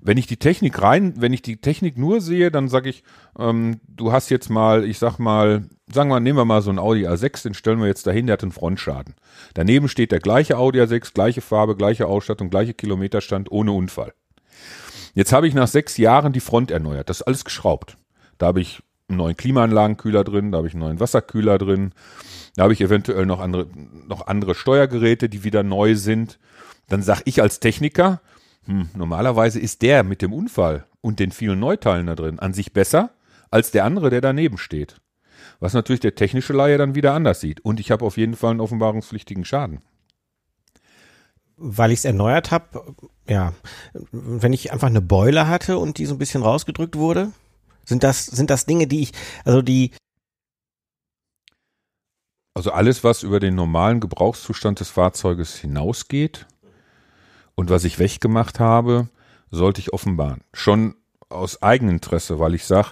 Wenn 0.00 0.18
ich 0.18 0.26
die 0.26 0.36
Technik 0.36 0.80
rein, 0.80 1.14
wenn 1.16 1.32
ich 1.32 1.42
die 1.42 1.60
Technik 1.60 1.98
nur 1.98 2.20
sehe, 2.20 2.50
dann 2.50 2.68
sage 2.68 2.88
ich, 2.88 3.02
ähm, 3.38 3.80
du 3.88 4.12
hast 4.12 4.30
jetzt 4.30 4.48
mal, 4.48 4.84
ich 4.84 4.98
sag 4.98 5.18
mal, 5.18 5.64
sagen 5.92 6.10
wir, 6.10 6.20
nehmen 6.20 6.38
wir 6.38 6.44
mal 6.44 6.62
so 6.62 6.70
einen 6.70 6.78
Audi 6.78 7.06
A6, 7.06 7.42
den 7.42 7.54
stellen 7.54 7.80
wir 7.80 7.86
jetzt 7.86 8.06
dahin, 8.06 8.26
der 8.26 8.34
hat 8.34 8.42
einen 8.42 8.52
Frontschaden. 8.52 9.14
Daneben 9.54 9.88
steht 9.88 10.12
der 10.12 10.20
gleiche 10.20 10.56
Audi 10.56 10.80
A6, 10.80 11.14
gleiche 11.14 11.40
Farbe, 11.40 11.76
gleiche 11.76 12.06
Ausstattung, 12.06 12.50
gleiche 12.50 12.74
Kilometerstand, 12.74 13.50
ohne 13.50 13.72
Unfall. 13.72 14.12
Jetzt 15.14 15.32
habe 15.32 15.48
ich 15.48 15.54
nach 15.54 15.68
sechs 15.68 15.96
Jahren 15.96 16.32
die 16.32 16.40
Front 16.40 16.70
erneuert, 16.70 17.08
das 17.08 17.20
ist 17.20 17.26
alles 17.26 17.44
geschraubt. 17.44 17.96
Da 18.38 18.46
habe 18.46 18.60
ich 18.60 18.82
einen 19.08 19.18
neuen 19.18 19.36
Klimaanlagenkühler 19.36 20.22
drin, 20.22 20.52
da 20.52 20.58
habe 20.58 20.68
ich 20.68 20.74
einen 20.74 20.82
neuen 20.82 21.00
Wasserkühler 21.00 21.58
drin, 21.58 21.92
da 22.56 22.64
habe 22.64 22.72
ich 22.72 22.80
eventuell 22.80 23.26
noch 23.26 23.40
andere, 23.40 23.66
noch 24.06 24.26
andere 24.26 24.54
Steuergeräte, 24.54 25.28
die 25.28 25.44
wieder 25.44 25.62
neu 25.62 25.94
sind. 25.94 26.38
Dann 26.88 27.02
sage 27.02 27.22
ich 27.24 27.42
als 27.42 27.60
Techniker, 27.60 28.20
hm, 28.68 28.90
normalerweise 28.94 29.58
ist 29.58 29.80
der 29.80 30.04
mit 30.04 30.20
dem 30.20 30.34
Unfall 30.34 30.84
und 31.00 31.20
den 31.20 31.32
vielen 31.32 31.58
Neuteilen 31.58 32.06
da 32.06 32.14
drin 32.14 32.38
an 32.38 32.52
sich 32.52 32.74
besser 32.74 33.10
als 33.50 33.70
der 33.70 33.86
andere, 33.86 34.10
der 34.10 34.20
daneben 34.20 34.58
steht. 34.58 34.96
Was 35.58 35.72
natürlich 35.72 36.00
der 36.00 36.14
technische 36.14 36.52
Laie 36.52 36.76
dann 36.76 36.94
wieder 36.94 37.14
anders 37.14 37.40
sieht. 37.40 37.60
Und 37.60 37.80
ich 37.80 37.90
habe 37.90 38.04
auf 38.04 38.18
jeden 38.18 38.36
Fall 38.36 38.50
einen 38.50 38.60
offenbarungspflichtigen 38.60 39.46
Schaden. 39.46 39.80
Weil 41.56 41.92
ich 41.92 42.00
es 42.00 42.04
erneuert 42.04 42.50
habe, 42.50 42.94
ja, 43.26 43.54
wenn 44.12 44.52
ich 44.52 44.70
einfach 44.70 44.88
eine 44.88 45.00
Beule 45.00 45.48
hatte 45.48 45.78
und 45.78 45.96
die 45.96 46.04
so 46.04 46.14
ein 46.14 46.18
bisschen 46.18 46.42
rausgedrückt 46.42 46.96
wurde, 46.96 47.32
sind 47.86 48.04
das, 48.04 48.26
sind 48.26 48.50
das 48.50 48.66
Dinge, 48.66 48.86
die 48.86 49.00
ich, 49.00 49.12
also 49.46 49.62
die. 49.62 49.92
Also 52.52 52.70
alles, 52.70 53.02
was 53.02 53.22
über 53.22 53.40
den 53.40 53.54
normalen 53.54 54.00
Gebrauchszustand 54.00 54.80
des 54.80 54.90
Fahrzeuges 54.90 55.56
hinausgeht, 55.56 56.46
und 57.58 57.70
was 57.70 57.82
ich 57.82 57.98
weggemacht 57.98 58.60
habe, 58.60 59.08
sollte 59.50 59.80
ich 59.80 59.92
offenbaren. 59.92 60.42
Schon 60.52 60.94
aus 61.28 61.60
Eigeninteresse, 61.60 62.38
weil 62.38 62.54
ich 62.54 62.64
sage, 62.64 62.90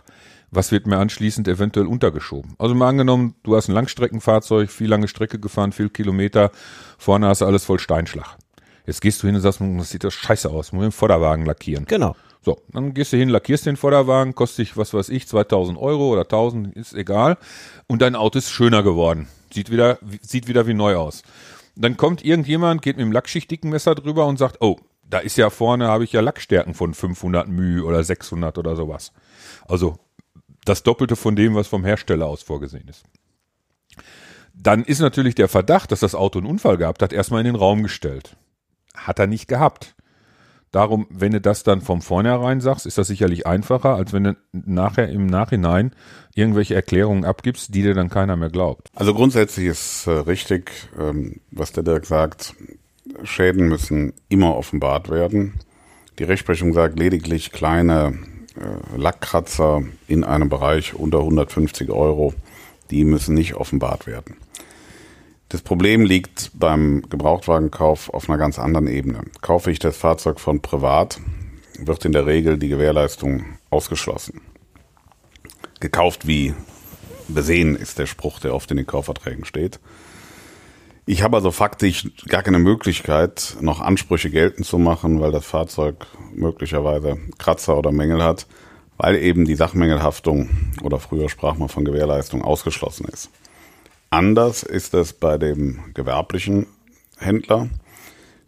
was 0.50 0.72
wird 0.72 0.88
mir 0.88 0.98
anschließend 0.98 1.46
eventuell 1.46 1.86
untergeschoben. 1.86 2.56
Also 2.58 2.74
mal 2.74 2.88
angenommen, 2.88 3.36
du 3.44 3.54
hast 3.54 3.68
ein 3.68 3.74
Langstreckenfahrzeug, 3.74 4.68
viel 4.68 4.88
lange 4.88 5.06
Strecke 5.06 5.38
gefahren, 5.38 5.70
viel 5.70 5.88
Kilometer, 5.88 6.50
vorne 6.98 7.28
hast 7.28 7.42
du 7.42 7.46
alles 7.46 7.64
voll 7.64 7.78
Steinschlag. 7.78 8.38
Jetzt 8.86 9.00
gehst 9.00 9.22
du 9.22 9.28
hin 9.28 9.36
und 9.36 9.42
sagst, 9.42 9.60
hm, 9.60 9.78
das 9.78 9.90
sieht 9.90 10.02
das 10.02 10.14
scheiße 10.14 10.50
aus, 10.50 10.72
muss 10.72 10.82
den 10.82 10.90
Vorderwagen 10.90 11.46
lackieren. 11.46 11.84
Genau. 11.84 12.16
So, 12.42 12.60
dann 12.72 12.92
gehst 12.92 13.12
du 13.12 13.18
hin, 13.18 13.28
lackierst 13.28 13.66
den 13.66 13.76
Vorderwagen, 13.76 14.34
kostet 14.34 14.66
dich, 14.66 14.76
was 14.76 14.92
weiß 14.92 15.10
ich, 15.10 15.28
2000 15.28 15.78
Euro 15.78 16.08
oder 16.08 16.22
1000, 16.22 16.74
ist 16.76 16.92
egal. 16.92 17.38
Und 17.86 18.02
dein 18.02 18.16
Auto 18.16 18.38
ist 18.38 18.50
schöner 18.50 18.82
geworden. 18.82 19.28
Sieht 19.52 19.70
wieder, 19.70 19.98
sieht 20.22 20.48
wieder 20.48 20.66
wie 20.66 20.74
neu 20.74 20.96
aus. 20.96 21.22
Dann 21.76 21.96
kommt 21.96 22.24
irgendjemand, 22.24 22.82
geht 22.82 22.96
mit 22.96 23.04
dem 23.04 23.12
lackschichtigen 23.12 23.70
Messer 23.70 23.94
drüber 23.94 24.26
und 24.26 24.38
sagt, 24.38 24.60
oh, 24.60 24.76
da 25.08 25.18
ist 25.18 25.36
ja 25.36 25.50
vorne, 25.50 25.88
habe 25.88 26.04
ich 26.04 26.12
ja 26.12 26.20
Lackstärken 26.20 26.74
von 26.74 26.94
500 26.94 27.48
μ 27.48 27.82
oder 27.82 28.02
600 28.02 28.58
oder 28.58 28.74
sowas. 28.74 29.12
Also 29.68 29.98
das 30.64 30.82
Doppelte 30.82 31.16
von 31.16 31.36
dem, 31.36 31.54
was 31.54 31.68
vom 31.68 31.84
Hersteller 31.84 32.26
aus 32.26 32.42
vorgesehen 32.42 32.88
ist. 32.88 33.04
Dann 34.54 34.84
ist 34.84 35.00
natürlich 35.00 35.34
der 35.34 35.48
Verdacht, 35.48 35.92
dass 35.92 36.00
das 36.00 36.14
Auto 36.14 36.38
einen 36.38 36.48
Unfall 36.48 36.78
gehabt 36.78 37.02
hat, 37.02 37.12
erstmal 37.12 37.40
in 37.40 37.46
den 37.46 37.56
Raum 37.56 37.82
gestellt. 37.82 38.36
Hat 38.94 39.18
er 39.18 39.26
nicht 39.26 39.46
gehabt. 39.46 39.94
Darum, 40.76 41.06
wenn 41.08 41.32
du 41.32 41.40
das 41.40 41.62
dann 41.62 41.80
vom 41.80 42.02
vornherein 42.02 42.60
sagst, 42.60 42.84
ist 42.84 42.98
das 42.98 43.06
sicherlich 43.06 43.46
einfacher, 43.46 43.94
als 43.94 44.12
wenn 44.12 44.24
du 44.24 44.36
nachher 44.52 45.08
im 45.08 45.24
Nachhinein 45.24 45.92
irgendwelche 46.34 46.74
Erklärungen 46.74 47.24
abgibst, 47.24 47.74
die 47.74 47.80
dir 47.80 47.94
dann 47.94 48.10
keiner 48.10 48.36
mehr 48.36 48.50
glaubt. 48.50 48.90
Also 48.94 49.14
grundsätzlich 49.14 49.68
ist 49.68 50.06
äh, 50.06 50.10
richtig, 50.10 50.90
ähm, 50.98 51.40
was 51.50 51.72
der 51.72 51.82
Dirk 51.82 52.04
sagt, 52.04 52.54
Schäden 53.22 53.68
müssen 53.68 54.12
immer 54.28 54.54
offenbart 54.54 55.08
werden. 55.08 55.54
Die 56.18 56.24
Rechtsprechung 56.24 56.74
sagt 56.74 56.98
lediglich 56.98 57.52
kleine 57.52 58.18
äh, 58.56 58.98
Lackkratzer 58.98 59.82
in 60.08 60.24
einem 60.24 60.50
Bereich 60.50 60.92
unter 60.92 61.20
150 61.20 61.88
Euro, 61.88 62.34
die 62.90 63.06
müssen 63.06 63.34
nicht 63.34 63.54
offenbart 63.54 64.06
werden. 64.06 64.36
Das 65.48 65.62
Problem 65.62 66.04
liegt 66.04 66.50
beim 66.54 67.02
Gebrauchtwagenkauf 67.08 68.12
auf 68.12 68.28
einer 68.28 68.38
ganz 68.38 68.58
anderen 68.58 68.88
Ebene. 68.88 69.20
Kaufe 69.42 69.70
ich 69.70 69.78
das 69.78 69.96
Fahrzeug 69.96 70.40
von 70.40 70.60
privat, 70.60 71.20
wird 71.78 72.04
in 72.04 72.10
der 72.10 72.26
Regel 72.26 72.58
die 72.58 72.68
Gewährleistung 72.68 73.44
ausgeschlossen. 73.70 74.40
Gekauft 75.78 76.26
wie 76.26 76.54
besehen 77.28 77.76
ist 77.76 77.98
der 77.98 78.06
Spruch, 78.06 78.40
der 78.40 78.54
oft 78.54 78.70
in 78.72 78.76
den 78.76 78.86
Kaufverträgen 78.86 79.44
steht. 79.44 79.78
Ich 81.06 81.22
habe 81.22 81.36
also 81.36 81.52
faktisch 81.52 82.10
gar 82.26 82.42
keine 82.42 82.58
Möglichkeit, 82.58 83.56
noch 83.60 83.80
Ansprüche 83.80 84.30
geltend 84.30 84.66
zu 84.66 84.78
machen, 84.78 85.20
weil 85.20 85.30
das 85.30 85.46
Fahrzeug 85.46 86.08
möglicherweise 86.34 87.18
Kratzer 87.38 87.78
oder 87.78 87.92
Mängel 87.92 88.20
hat, 88.20 88.48
weil 88.96 89.14
eben 89.14 89.44
die 89.44 89.54
Sachmängelhaftung 89.54 90.72
oder 90.82 90.98
früher 90.98 91.28
sprach 91.28 91.56
man 91.56 91.68
von 91.68 91.84
Gewährleistung 91.84 92.42
ausgeschlossen 92.42 93.06
ist. 93.12 93.30
Anders 94.16 94.62
ist 94.62 94.94
es 94.94 95.12
bei 95.12 95.36
dem 95.36 95.92
gewerblichen 95.92 96.68
Händler. 97.18 97.68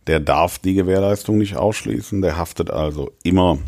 Der 0.07 0.19
darf 0.19 0.59
die 0.59 0.73
Gewährleistung 0.73 1.37
nicht 1.37 1.59
ausschließen. 1.59 2.23
Der 2.23 2.39
haftet 2.39 2.71
also 2.71 3.11
immer 3.23 3.59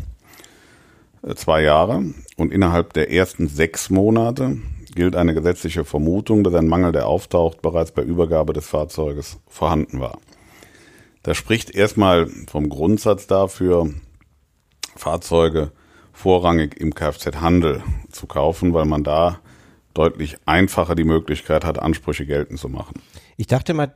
äh, 1.21 1.35
zwei 1.35 1.61
Jahre 1.61 2.03
und 2.37 2.51
innerhalb 2.51 2.93
der 2.93 3.11
ersten 3.11 3.47
sechs 3.47 3.91
Monate 3.91 4.57
gilt 4.95 5.15
eine 5.15 5.35
gesetzliche 5.35 5.85
Vermutung, 5.85 6.43
dass 6.43 6.55
ein 6.55 6.67
Mangel, 6.67 6.91
der 6.91 7.05
auftaucht, 7.05 7.61
bereits 7.61 7.91
bei 7.91 8.01
Übergabe 8.01 8.53
des 8.53 8.65
Fahrzeuges 8.65 9.37
vorhanden 9.47 9.99
war. 9.99 10.17
Das 11.21 11.37
spricht 11.37 11.69
erstmal 11.69 12.25
vom 12.49 12.69
Grundsatz 12.69 13.27
dafür, 13.27 13.93
Fahrzeuge 14.95 15.71
vorrangig 16.13 16.81
im 16.81 16.95
Kfz-Handel 16.95 17.83
zu 18.11 18.25
kaufen, 18.25 18.73
weil 18.73 18.85
man 18.85 19.03
da 19.03 19.39
deutlich 19.93 20.37
einfacher 20.45 20.95
die 20.95 21.03
Möglichkeit 21.03 21.65
hat, 21.65 21.79
Ansprüche 21.79 22.25
geltend 22.25 22.59
zu 22.59 22.69
machen. 22.69 23.01
Ich 23.37 23.47
dachte 23.47 23.73
mal, 23.73 23.95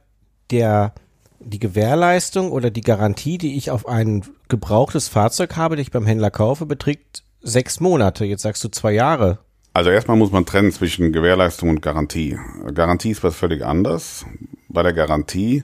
der, 0.51 0.93
die 1.39 1.59
Gewährleistung 1.59 2.51
oder 2.51 2.69
die 2.69 2.81
Garantie, 2.81 3.37
die 3.37 3.57
ich 3.57 3.71
auf 3.71 3.87
ein 3.87 4.23
gebrauchtes 4.49 5.07
Fahrzeug 5.07 5.55
habe, 5.55 5.75
das 5.75 5.83
ich 5.83 5.91
beim 5.91 6.05
Händler 6.05 6.31
kaufe, 6.31 6.65
beträgt 6.65 7.23
sechs 7.41 7.79
Monate. 7.79 8.25
Jetzt 8.25 8.41
sagst 8.41 8.63
du 8.63 8.69
zwei 8.69 8.91
Jahre. 8.91 9.39
Also 9.73 9.89
erstmal 9.89 10.17
muss 10.17 10.31
man 10.31 10.45
trennen 10.45 10.71
zwischen 10.71 11.11
Gewährleistung 11.11 11.69
und 11.69 11.81
Garantie. 11.81 12.37
Garantie 12.73 13.11
ist 13.11 13.23
was 13.23 13.35
völlig 13.35 13.65
anderes. 13.65 14.25
Bei 14.69 14.83
der 14.83 14.93
Garantie 14.93 15.63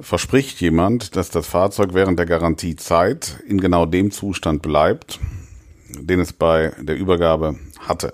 verspricht 0.00 0.60
jemand, 0.60 1.14
dass 1.14 1.30
das 1.30 1.46
Fahrzeug 1.46 1.94
während 1.94 2.18
der 2.18 2.26
Garantiezeit 2.26 3.42
in 3.46 3.60
genau 3.60 3.86
dem 3.86 4.10
Zustand 4.10 4.62
bleibt, 4.62 5.20
den 5.88 6.20
es 6.20 6.32
bei 6.32 6.72
der 6.80 6.96
Übergabe 6.96 7.58
hatte. 7.78 8.12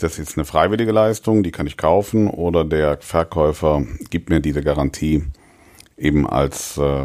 Das 0.00 0.18
ist 0.18 0.38
eine 0.38 0.46
freiwillige 0.46 0.92
Leistung, 0.92 1.42
die 1.42 1.50
kann 1.50 1.66
ich 1.66 1.76
kaufen 1.76 2.26
oder 2.26 2.64
der 2.64 2.96
Verkäufer 3.02 3.82
gibt 4.08 4.30
mir 4.30 4.40
diese 4.40 4.62
Garantie 4.62 5.24
eben 5.98 6.26
als 6.26 6.78
äh, 6.78 7.04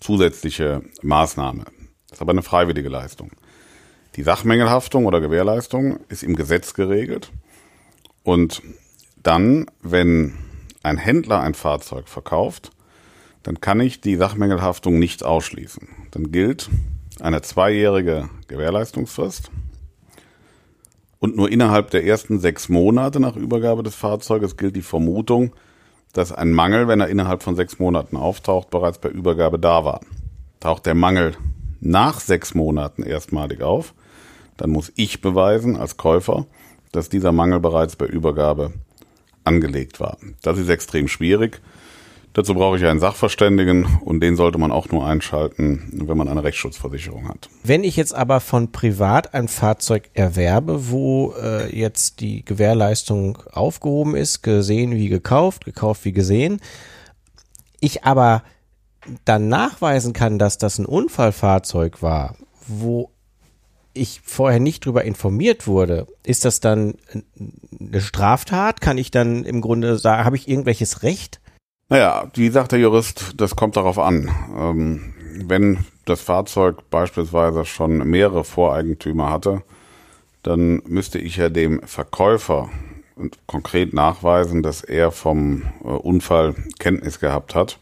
zusätzliche 0.00 0.80
Maßnahme. 1.02 1.64
Das 2.08 2.16
ist 2.16 2.22
aber 2.22 2.30
eine 2.30 2.40
freiwillige 2.40 2.88
Leistung. 2.88 3.32
Die 4.14 4.22
Sachmängelhaftung 4.22 5.04
oder 5.04 5.20
Gewährleistung 5.20 5.98
ist 6.08 6.22
im 6.22 6.36
Gesetz 6.36 6.72
geregelt. 6.72 7.32
Und 8.22 8.62
dann, 9.22 9.66
wenn 9.82 10.38
ein 10.82 10.96
Händler 10.96 11.42
ein 11.42 11.52
Fahrzeug 11.52 12.08
verkauft, 12.08 12.70
dann 13.42 13.60
kann 13.60 13.78
ich 13.78 14.00
die 14.00 14.16
Sachmängelhaftung 14.16 14.98
nicht 14.98 15.22
ausschließen. 15.22 15.86
Dann 16.12 16.32
gilt 16.32 16.70
eine 17.20 17.42
zweijährige 17.42 18.30
Gewährleistungsfrist 18.48 19.50
und 21.26 21.36
nur 21.36 21.50
innerhalb 21.50 21.90
der 21.90 22.04
ersten 22.06 22.38
sechs 22.38 22.68
Monate 22.68 23.18
nach 23.18 23.34
Übergabe 23.34 23.82
des 23.82 23.96
Fahrzeuges 23.96 24.56
gilt 24.56 24.76
die 24.76 24.82
Vermutung, 24.82 25.52
dass 26.12 26.30
ein 26.30 26.52
Mangel, 26.52 26.86
wenn 26.86 27.00
er 27.00 27.08
innerhalb 27.08 27.42
von 27.42 27.56
sechs 27.56 27.80
Monaten 27.80 28.16
auftaucht, 28.16 28.70
bereits 28.70 28.98
bei 28.98 29.08
Übergabe 29.08 29.58
da 29.58 29.84
war. 29.84 30.00
Taucht 30.60 30.86
der 30.86 30.94
Mangel 30.94 31.36
nach 31.80 32.20
sechs 32.20 32.54
Monaten 32.54 33.02
erstmalig 33.02 33.60
auf, 33.60 33.92
dann 34.56 34.70
muss 34.70 34.92
ich 34.94 35.20
beweisen 35.20 35.76
als 35.76 35.96
Käufer, 35.96 36.46
dass 36.92 37.08
dieser 37.08 37.32
Mangel 37.32 37.58
bereits 37.58 37.96
bei 37.96 38.06
Übergabe 38.06 38.72
angelegt 39.42 39.98
war. 39.98 40.18
Das 40.42 40.58
ist 40.58 40.68
extrem 40.68 41.08
schwierig. 41.08 41.60
Dazu 42.36 42.52
brauche 42.52 42.76
ich 42.76 42.84
einen 42.84 43.00
Sachverständigen 43.00 43.86
und 44.04 44.20
den 44.20 44.36
sollte 44.36 44.58
man 44.58 44.70
auch 44.70 44.90
nur 44.90 45.06
einschalten, 45.06 45.88
wenn 46.06 46.18
man 46.18 46.28
eine 46.28 46.44
Rechtsschutzversicherung 46.44 47.30
hat. 47.30 47.48
Wenn 47.64 47.82
ich 47.82 47.96
jetzt 47.96 48.14
aber 48.14 48.40
von 48.40 48.72
privat 48.72 49.32
ein 49.32 49.48
Fahrzeug 49.48 50.10
erwerbe, 50.12 50.90
wo 50.90 51.32
äh, 51.42 51.74
jetzt 51.74 52.20
die 52.20 52.44
Gewährleistung 52.44 53.38
aufgehoben 53.50 54.14
ist, 54.14 54.42
gesehen 54.42 54.92
wie 54.92 55.08
gekauft, 55.08 55.64
gekauft 55.64 56.04
wie 56.04 56.12
gesehen, 56.12 56.60
ich 57.80 58.04
aber 58.04 58.42
dann 59.24 59.48
nachweisen 59.48 60.12
kann, 60.12 60.38
dass 60.38 60.58
das 60.58 60.78
ein 60.78 60.84
Unfallfahrzeug 60.84 62.02
war, 62.02 62.36
wo 62.66 63.12
ich 63.94 64.20
vorher 64.22 64.60
nicht 64.60 64.84
drüber 64.84 65.04
informiert 65.04 65.66
wurde, 65.66 66.06
ist 66.22 66.44
das 66.44 66.60
dann 66.60 66.96
eine 67.80 68.02
Straftat? 68.02 68.82
Kann 68.82 68.98
ich 68.98 69.10
dann 69.10 69.42
im 69.46 69.62
Grunde 69.62 69.96
sagen, 69.96 70.26
habe 70.26 70.36
ich 70.36 70.48
irgendwelches 70.48 71.02
Recht? 71.02 71.40
Naja, 71.88 72.28
wie 72.34 72.48
sagt 72.48 72.72
der 72.72 72.80
Jurist, 72.80 73.34
das 73.36 73.54
kommt 73.54 73.76
darauf 73.76 73.98
an. 73.98 74.28
Ähm, 74.56 75.14
wenn 75.46 75.84
das 76.04 76.20
Fahrzeug 76.20 76.90
beispielsweise 76.90 77.64
schon 77.64 77.98
mehrere 77.98 78.42
Voreigentümer 78.42 79.30
hatte, 79.30 79.62
dann 80.42 80.82
müsste 80.86 81.18
ich 81.18 81.36
ja 81.36 81.48
dem 81.48 81.80
Verkäufer 81.82 82.70
konkret 83.46 83.94
nachweisen, 83.94 84.62
dass 84.62 84.82
er 84.82 85.12
vom 85.12 85.62
äh, 85.84 85.88
Unfall 85.88 86.56
Kenntnis 86.80 87.20
gehabt 87.20 87.54
hat. 87.54 87.78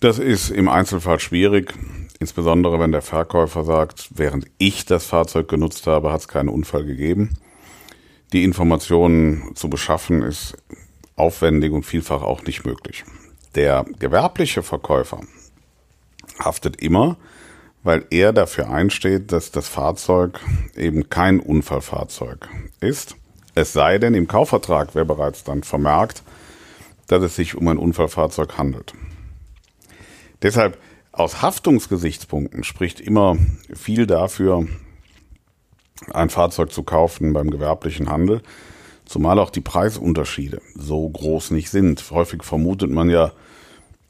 Das 0.00 0.18
ist 0.18 0.50
im 0.50 0.68
Einzelfall 0.68 1.20
schwierig, 1.20 1.74
insbesondere 2.18 2.78
wenn 2.78 2.92
der 2.92 3.02
Verkäufer 3.02 3.64
sagt, 3.64 4.08
während 4.14 4.46
ich 4.56 4.86
das 4.86 5.04
Fahrzeug 5.04 5.48
genutzt 5.48 5.86
habe, 5.86 6.12
hat 6.12 6.20
es 6.20 6.28
keinen 6.28 6.48
Unfall 6.48 6.84
gegeben. 6.84 7.36
Die 8.32 8.44
Informationen 8.44 9.54
zu 9.54 9.68
beschaffen 9.68 10.22
ist 10.22 10.56
aufwendig 11.18 11.72
und 11.72 11.84
vielfach 11.84 12.22
auch 12.22 12.42
nicht 12.44 12.64
möglich. 12.64 13.04
Der 13.54 13.84
gewerbliche 13.98 14.62
Verkäufer 14.62 15.20
haftet 16.38 16.80
immer, 16.80 17.16
weil 17.82 18.04
er 18.10 18.32
dafür 18.32 18.70
einsteht, 18.70 19.32
dass 19.32 19.50
das 19.50 19.68
Fahrzeug 19.68 20.40
eben 20.76 21.08
kein 21.08 21.40
Unfallfahrzeug 21.40 22.48
ist. 22.80 23.16
Es 23.54 23.72
sei 23.72 23.98
denn, 23.98 24.14
im 24.14 24.28
Kaufvertrag 24.28 24.94
wäre 24.94 25.06
bereits 25.06 25.44
dann 25.44 25.62
vermerkt, 25.62 26.22
dass 27.06 27.22
es 27.22 27.36
sich 27.36 27.54
um 27.54 27.66
ein 27.68 27.78
Unfallfahrzeug 27.78 28.58
handelt. 28.58 28.92
Deshalb 30.42 30.78
aus 31.12 31.42
Haftungsgesichtspunkten 31.42 32.62
spricht 32.62 33.00
immer 33.00 33.36
viel 33.74 34.06
dafür, 34.06 34.66
ein 36.12 36.30
Fahrzeug 36.30 36.72
zu 36.72 36.84
kaufen 36.84 37.32
beim 37.32 37.50
gewerblichen 37.50 38.08
Handel, 38.08 38.42
Zumal 39.08 39.38
auch 39.38 39.48
die 39.48 39.62
Preisunterschiede 39.62 40.60
so 40.74 41.08
groß 41.08 41.50
nicht 41.52 41.70
sind. 41.70 42.04
Häufig 42.10 42.44
vermutet 42.44 42.90
man 42.90 43.08
ja, 43.08 43.32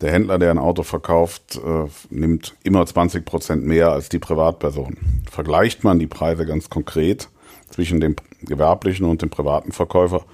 der 0.00 0.12
Händler, 0.12 0.40
der 0.40 0.50
ein 0.50 0.58
Auto 0.58 0.82
verkauft, 0.82 1.60
äh, 1.64 1.86
nimmt 2.10 2.56
immer 2.64 2.84
20 2.84 3.24
Prozent 3.24 3.64
mehr 3.64 3.92
als 3.92 4.08
die 4.08 4.18
Privatperson. 4.18 4.96
Vergleicht 5.30 5.84
man 5.84 6.00
die 6.00 6.08
Preise 6.08 6.46
ganz 6.46 6.68
konkret 6.68 7.28
zwischen 7.70 8.00
dem 8.00 8.16
gewerblichen 8.42 9.06
und 9.06 9.22
dem 9.22 9.30
privaten 9.30 9.70
Verkäufer, 9.70 10.24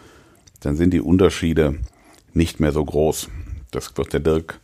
dann 0.60 0.76
sind 0.76 0.94
die 0.94 1.00
Unterschiede 1.00 1.78
nicht 2.32 2.58
mehr 2.58 2.72
so 2.72 2.84
groß. 2.84 3.28
Das 3.70 3.94
wird 3.98 4.14
der 4.14 4.20
Dirk 4.20 4.60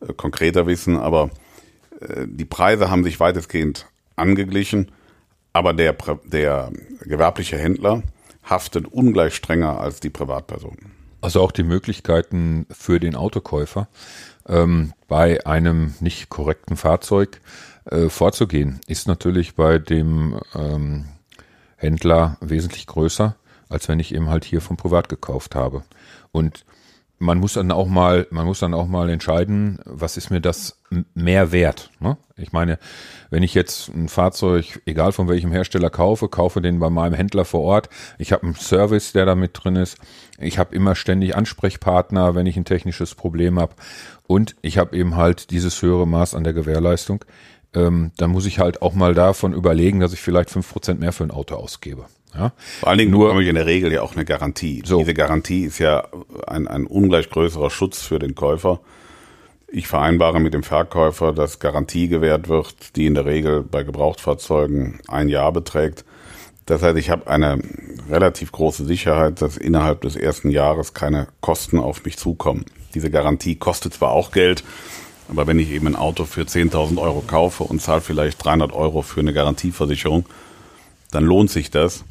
äh, 0.00 0.12
konkreter 0.14 0.66
wissen, 0.66 0.96
aber 0.96 1.30
äh, 2.00 2.26
die 2.26 2.44
Preise 2.44 2.90
haben 2.90 3.04
sich 3.04 3.20
weitestgehend 3.20 3.86
angeglichen, 4.16 4.90
aber 5.52 5.74
der, 5.74 5.96
der 6.24 6.72
gewerbliche 7.02 7.56
Händler 7.56 8.02
haftet 8.48 8.86
ungleich 8.86 9.34
strenger 9.34 9.80
als 9.80 10.00
die 10.00 10.10
Privatperson. 10.10 10.76
Also 11.20 11.42
auch 11.42 11.52
die 11.52 11.64
Möglichkeiten 11.64 12.66
für 12.70 13.00
den 13.00 13.16
Autokäufer, 13.16 13.88
ähm, 14.46 14.92
bei 15.08 15.44
einem 15.46 15.94
nicht 16.00 16.28
korrekten 16.28 16.76
Fahrzeug 16.76 17.40
äh, 17.86 18.08
vorzugehen, 18.08 18.80
ist 18.86 19.08
natürlich 19.08 19.54
bei 19.54 19.78
dem 19.78 20.40
ähm, 20.54 21.06
Händler 21.76 22.36
wesentlich 22.40 22.86
größer, 22.86 23.36
als 23.68 23.88
wenn 23.88 24.00
ich 24.00 24.14
eben 24.14 24.28
halt 24.28 24.44
hier 24.44 24.60
vom 24.60 24.76
Privat 24.76 25.08
gekauft 25.08 25.54
habe. 25.54 25.84
Und 26.32 26.64
man 27.18 27.38
muss 27.38 27.54
dann 27.54 27.72
auch 27.72 27.88
mal, 27.88 28.26
man 28.30 28.46
muss 28.46 28.60
dann 28.60 28.74
auch 28.74 28.86
mal 28.86 29.10
entscheiden, 29.10 29.78
was 29.84 30.16
ist 30.16 30.30
mir 30.30 30.40
das 30.40 30.80
mehr 31.14 31.52
wert. 31.52 31.90
Ne? 32.00 32.16
Ich 32.36 32.52
meine, 32.52 32.78
wenn 33.30 33.42
ich 33.42 33.54
jetzt 33.54 33.88
ein 33.88 34.08
Fahrzeug, 34.08 34.80
egal 34.86 35.12
von 35.12 35.28
welchem 35.28 35.50
Hersteller 35.50 35.90
kaufe, 35.90 36.28
kaufe 36.28 36.60
den 36.60 36.78
bei 36.78 36.90
meinem 36.90 37.14
Händler 37.14 37.44
vor 37.44 37.62
Ort. 37.62 37.88
Ich 38.18 38.32
habe 38.32 38.44
einen 38.44 38.54
Service, 38.54 39.12
der 39.12 39.26
da 39.26 39.34
mit 39.34 39.50
drin 39.54 39.76
ist. 39.76 39.98
Ich 40.38 40.58
habe 40.58 40.74
immer 40.74 40.94
ständig 40.94 41.34
Ansprechpartner, 41.36 42.34
wenn 42.34 42.46
ich 42.46 42.56
ein 42.56 42.64
technisches 42.64 43.14
Problem 43.14 43.58
habe. 43.58 43.74
Und 44.26 44.54
ich 44.62 44.78
habe 44.78 44.96
eben 44.96 45.16
halt 45.16 45.50
dieses 45.50 45.82
höhere 45.82 46.06
Maß 46.06 46.34
an 46.34 46.44
der 46.44 46.52
Gewährleistung. 46.52 47.24
Ähm, 47.74 48.12
dann 48.16 48.30
muss 48.30 48.46
ich 48.46 48.60
halt 48.60 48.80
auch 48.80 48.94
mal 48.94 49.14
davon 49.14 49.52
überlegen, 49.52 50.00
dass 50.00 50.12
ich 50.12 50.20
vielleicht 50.20 50.50
fünf 50.50 50.72
Prozent 50.72 51.00
mehr 51.00 51.12
für 51.12 51.24
ein 51.24 51.30
Auto 51.30 51.56
ausgebe. 51.56 52.06
Ja? 52.38 52.52
Vor 52.80 52.88
allen 52.88 52.98
Dingen 52.98 53.10
nur 53.10 53.26
bekomme 53.26 53.42
ich 53.42 53.48
in 53.48 53.56
der 53.56 53.66
Regel 53.66 53.92
ja 53.92 54.02
auch 54.02 54.14
eine 54.14 54.24
Garantie. 54.24 54.82
So. 54.84 54.98
Diese 54.98 55.14
Garantie 55.14 55.64
ist 55.64 55.78
ja 55.78 56.04
ein, 56.46 56.68
ein 56.68 56.86
ungleich 56.86 57.30
größerer 57.30 57.70
Schutz 57.70 58.02
für 58.02 58.18
den 58.18 58.34
Käufer. 58.34 58.80
Ich 59.70 59.86
vereinbare 59.86 60.40
mit 60.40 60.54
dem 60.54 60.62
Verkäufer, 60.62 61.32
dass 61.32 61.58
Garantie 61.58 62.08
gewährt 62.08 62.48
wird, 62.48 62.96
die 62.96 63.06
in 63.06 63.14
der 63.14 63.26
Regel 63.26 63.62
bei 63.62 63.82
Gebrauchtfahrzeugen 63.82 65.00
ein 65.08 65.28
Jahr 65.28 65.52
beträgt. 65.52 66.04
Das 66.64 66.82
heißt, 66.82 66.96
ich 66.96 67.10
habe 67.10 67.26
eine 67.26 67.58
relativ 68.10 68.52
große 68.52 68.84
Sicherheit, 68.84 69.42
dass 69.42 69.56
innerhalb 69.56 70.02
des 70.02 70.16
ersten 70.16 70.50
Jahres 70.50 70.94
keine 70.94 71.28
Kosten 71.40 71.78
auf 71.78 72.04
mich 72.04 72.16
zukommen. 72.16 72.64
Diese 72.94 73.10
Garantie 73.10 73.56
kostet 73.56 73.94
zwar 73.94 74.10
auch 74.10 74.32
Geld, 74.32 74.64
aber 75.30 75.46
wenn 75.46 75.58
ich 75.58 75.70
eben 75.70 75.86
ein 75.86 75.96
Auto 75.96 76.24
für 76.24 76.42
10.000 76.42 76.98
Euro 76.98 77.22
kaufe 77.26 77.64
und 77.64 77.82
zahle 77.82 78.00
vielleicht 78.00 78.42
300 78.44 78.72
Euro 78.72 79.02
für 79.02 79.20
eine 79.20 79.32
Garantieversicherung, 79.32 80.24
dann 81.10 81.24
lohnt 81.24 81.50
sich 81.50 81.70
das. 81.70 82.04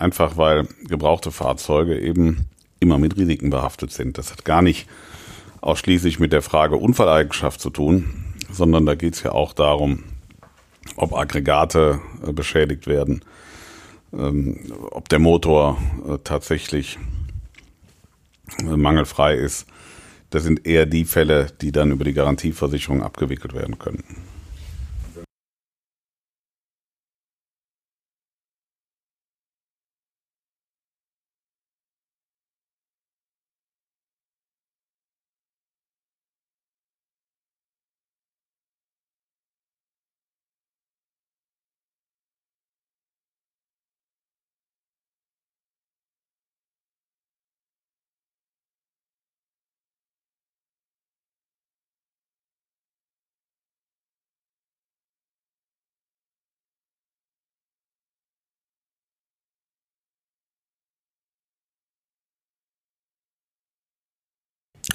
Einfach 0.00 0.38
weil 0.38 0.66
gebrauchte 0.88 1.30
Fahrzeuge 1.30 2.00
eben 2.00 2.46
immer 2.80 2.96
mit 2.96 3.18
Risiken 3.18 3.50
behaftet 3.50 3.92
sind. 3.92 4.16
Das 4.16 4.32
hat 4.32 4.46
gar 4.46 4.62
nicht 4.62 4.88
ausschließlich 5.60 6.18
mit 6.18 6.32
der 6.32 6.40
Frage 6.40 6.76
Unfalleigenschaft 6.76 7.60
zu 7.60 7.68
tun, 7.68 8.24
sondern 8.50 8.86
da 8.86 8.94
geht 8.94 9.14
es 9.14 9.22
ja 9.22 9.32
auch 9.32 9.52
darum, 9.52 10.04
ob 10.96 11.12
Aggregate 11.12 12.00
äh, 12.26 12.32
beschädigt 12.32 12.86
werden, 12.86 13.22
ähm, 14.14 14.72
ob 14.90 15.10
der 15.10 15.18
Motor 15.18 15.76
äh, 16.08 16.16
tatsächlich 16.24 16.98
äh, 18.60 18.76
mangelfrei 18.76 19.34
ist. 19.34 19.66
Das 20.30 20.44
sind 20.44 20.66
eher 20.66 20.86
die 20.86 21.04
Fälle, 21.04 21.48
die 21.60 21.72
dann 21.72 21.90
über 21.90 22.04
die 22.04 22.14
Garantieversicherung 22.14 23.02
abgewickelt 23.02 23.52
werden 23.52 23.78
können. 23.78 24.04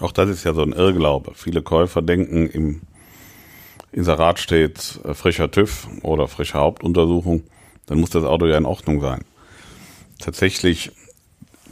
Auch 0.01 0.11
das 0.11 0.29
ist 0.29 0.43
ja 0.43 0.53
so 0.53 0.61
ein 0.61 0.73
Irrglaube. 0.73 1.31
Viele 1.35 1.61
Käufer 1.61 2.01
denken, 2.01 2.47
im 2.47 2.81
Inserat 3.91 4.39
steht 4.39 4.99
äh, 5.05 5.13
frischer 5.13 5.49
TÜV 5.49 5.87
oder 6.03 6.27
frische 6.27 6.57
Hauptuntersuchung, 6.57 7.43
dann 7.85 7.99
muss 7.99 8.09
das 8.09 8.25
Auto 8.25 8.45
ja 8.45 8.57
in 8.57 8.65
Ordnung 8.65 8.99
sein. 8.99 9.23
Tatsächlich 10.19 10.91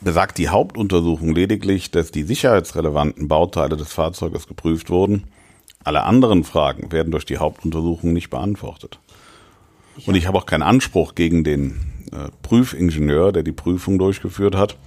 besagt 0.01 0.37
die 0.37 0.49
Hauptuntersuchung 0.49 1.33
lediglich, 1.33 1.91
dass 1.91 2.11
die 2.11 2.23
sicherheitsrelevanten 2.23 3.27
Bauteile 3.27 3.77
des 3.77 3.91
Fahrzeuges 3.91 4.47
geprüft 4.47 4.89
wurden. 4.89 5.25
Alle 5.83 6.03
anderen 6.03 6.43
Fragen 6.43 6.91
werden 6.91 7.11
durch 7.11 7.25
die 7.25 7.37
Hauptuntersuchung 7.37 8.13
nicht 8.13 8.29
beantwortet. 8.29 8.99
Und 10.05 10.15
ich 10.15 10.27
habe 10.27 10.37
auch 10.37 10.45
keinen 10.45 10.63
Anspruch 10.63 11.15
gegen 11.15 11.43
den 11.43 11.79
äh, 12.11 12.29
Prüfingenieur, 12.41 13.31
der 13.31 13.43
die 13.43 13.51
Prüfung 13.51 13.97
durchgeführt 13.97 14.55
hat, 14.55 14.77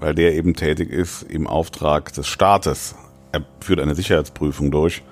weil 0.00 0.14
der 0.14 0.34
eben 0.34 0.54
tätig 0.54 0.90
ist 0.90 1.22
im 1.22 1.46
Auftrag 1.46 2.12
des 2.14 2.26
Staates. 2.26 2.96
Er 3.32 3.44
führt 3.60 3.80
eine 3.80 3.94
Sicherheitsprüfung 3.94 4.70
durch 4.70 5.02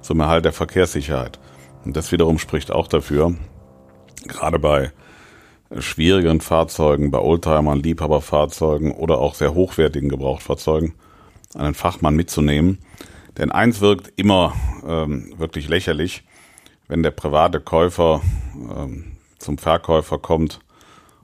zum 0.00 0.20
Erhalt 0.20 0.44
der 0.44 0.52
Verkehrssicherheit. 0.52 1.38
Und 1.84 1.96
das 1.96 2.10
wiederum 2.10 2.38
spricht 2.38 2.72
auch 2.72 2.88
dafür, 2.88 3.34
gerade 4.26 4.58
bei 4.58 4.90
schwierigeren 5.78 6.40
Fahrzeugen, 6.40 7.10
bei 7.10 7.18
Oldtimern, 7.18 7.80
Liebhaberfahrzeugen 7.80 8.92
oder 8.92 9.18
auch 9.18 9.34
sehr 9.34 9.54
hochwertigen 9.54 10.08
Gebrauchtfahrzeugen 10.08 10.94
einen 11.54 11.74
Fachmann 11.74 12.16
mitzunehmen. 12.16 12.78
Denn 13.36 13.52
eins 13.52 13.80
wirkt 13.80 14.12
immer 14.16 14.54
ähm, 14.86 15.32
wirklich 15.36 15.68
lächerlich, 15.68 16.24
wenn 16.88 17.02
der 17.02 17.10
private 17.10 17.60
Käufer 17.60 18.22
ähm, 18.54 19.16
zum 19.38 19.58
Verkäufer 19.58 20.18
kommt 20.18 20.60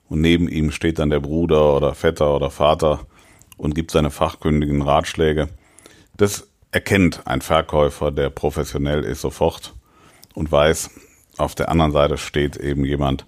und 0.09 0.21
neben 0.21 0.49
ihm 0.49 0.71
steht 0.71 0.99
dann 0.99 1.11
der 1.11 1.21
Bruder 1.21 1.75
oder 1.77 1.95
Vetter 1.95 2.37
oder 2.37 2.51
Vater 2.51 3.01
und 3.57 3.75
gibt 3.75 3.91
seine 3.91 4.11
fachkundigen 4.11 4.83
Ratschläge. 4.83 5.49
Das 6.17 6.49
erkennt 6.71 7.27
ein 7.27 7.41
Verkäufer, 7.41 8.11
der 8.11 8.31
professionell 8.31 9.05
ist, 9.05 9.21
sofort 9.21 9.75
und 10.35 10.51
weiß, 10.51 10.91
auf 11.37 11.55
der 11.55 11.69
anderen 11.69 11.93
Seite 11.93 12.19
steht 12.19 12.57
eben 12.57 12.85
jemand, 12.85 13.27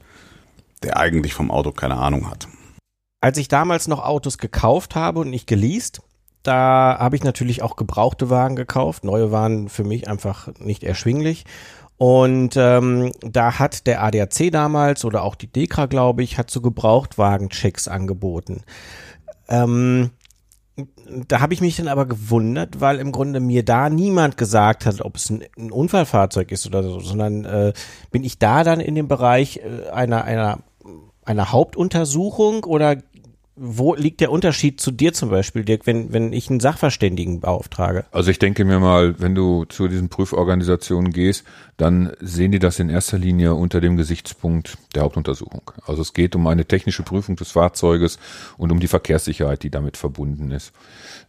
der 0.83 0.97
eigentlich 0.97 1.35
vom 1.35 1.51
Auto 1.51 1.73
keine 1.73 1.97
Ahnung 1.97 2.31
hat. 2.31 2.49
Als 3.21 3.39
ich 3.39 3.49
damals 3.49 3.89
noch 3.89 4.05
Autos 4.05 4.39
gekauft 4.39 4.95
habe 4.95 5.21
und 5.21 5.31
nicht 5.31 5.47
geleast, 5.47 6.03
da 6.43 6.97
habe 7.01 7.17
ich 7.17 7.25
natürlich 7.25 7.63
auch 7.63 7.75
gebrauchte 7.75 8.31
Wagen 8.31 8.55
gekauft. 8.55 9.05
Neue 9.05 9.33
waren 9.33 9.69
für 9.69 9.83
mich 9.83 10.09
einfach 10.09 10.49
nicht 10.59 10.85
erschwinglich. 10.85 11.45
Und 11.99 12.57
ähm, 12.57 13.11
da 13.21 13.59
hat 13.59 13.87
der 13.87 14.03
ADAC 14.03 14.53
damals 14.53 15.05
oder 15.05 15.23
auch 15.23 15.35
die 15.35 15.51
Dekra, 15.51 15.87
glaube 15.87 16.23
ich, 16.23 16.39
hat 16.39 16.51
so 16.51 16.61
Gebrauchtwagenchecks 16.61 17.89
angeboten. 17.89 18.63
Ähm, 19.49 20.11
da 21.27 21.41
habe 21.41 21.55
ich 21.55 21.61
mich 21.61 21.77
dann 21.77 21.89
aber 21.89 22.07
gewundert, 22.07 22.81
weil 22.81 22.99
im 22.99 23.13
Grunde 23.13 23.41
mir 23.41 23.65
da 23.65 23.89
niemand 23.89 24.37
gesagt 24.37 24.85
hat, 24.85 25.01
ob 25.01 25.17
es 25.17 25.31
ein, 25.31 25.45
ein 25.57 25.71
Unfallfahrzeug 25.71 26.53
ist 26.53 26.67
oder 26.67 26.83
so, 26.83 27.01
sondern 27.01 27.45
äh, 27.45 27.73
bin 28.11 28.25
ich 28.25 28.39
da 28.39 28.63
dann 28.63 28.81
in 28.81 28.95
dem 28.95 29.09
Bereich 29.09 29.59
äh, 29.59 29.89
einer 29.91 30.25
einer 30.25 30.59
einer 31.25 31.51
Hauptuntersuchung 31.51 32.65
oder 32.65 32.97
wo 33.57 33.95
liegt 33.95 34.21
der 34.21 34.31
Unterschied 34.31 34.81
zu 34.81 34.91
dir 34.91 35.15
zum 35.15 35.31
Beispiel, 35.31 35.65
Dirk, 35.65 35.87
wenn, 35.87 36.13
wenn 36.13 36.33
ich 36.35 36.51
einen 36.51 36.61
Sachverständigen 36.61 37.41
beauftrage? 37.41 38.05
Also 38.11 38.31
ich 38.31 38.39
denke 38.39 38.67
mir 38.67 38.79
mal, 38.79 39.19
wenn 39.19 39.35
du 39.35 39.65
zu 39.65 39.89
diesen 39.89 40.11
Prüforganisationen 40.11 41.11
gehst, 41.11 41.45
dann 41.79 42.13
sehen 42.21 42.53
die 42.53 42.59
das 42.59 42.79
in 42.79 42.91
erster 42.91 43.19
Linie 43.19 43.55
unter 43.55 43.81
dem 43.81 43.97
Gesichtspunkt 43.97 44.77
der 44.95 45.03
Hauptuntersuchung. 45.03 45.71
Also 45.87 46.03
es 46.03 46.13
geht 46.13 46.37
um 46.37 46.47
eine 46.47 46.67
technische 46.67 47.03
Prüfung 47.03 47.37
des 47.37 47.53
Fahrzeuges 47.53 48.19
und 48.59 48.73
um 48.73 48.79
die 48.79 48.89
Verkehrssicherheit, 48.89 49.63
die 49.63 49.71
damit 49.71 49.97
verbunden 49.97 50.51
ist. 50.51 50.73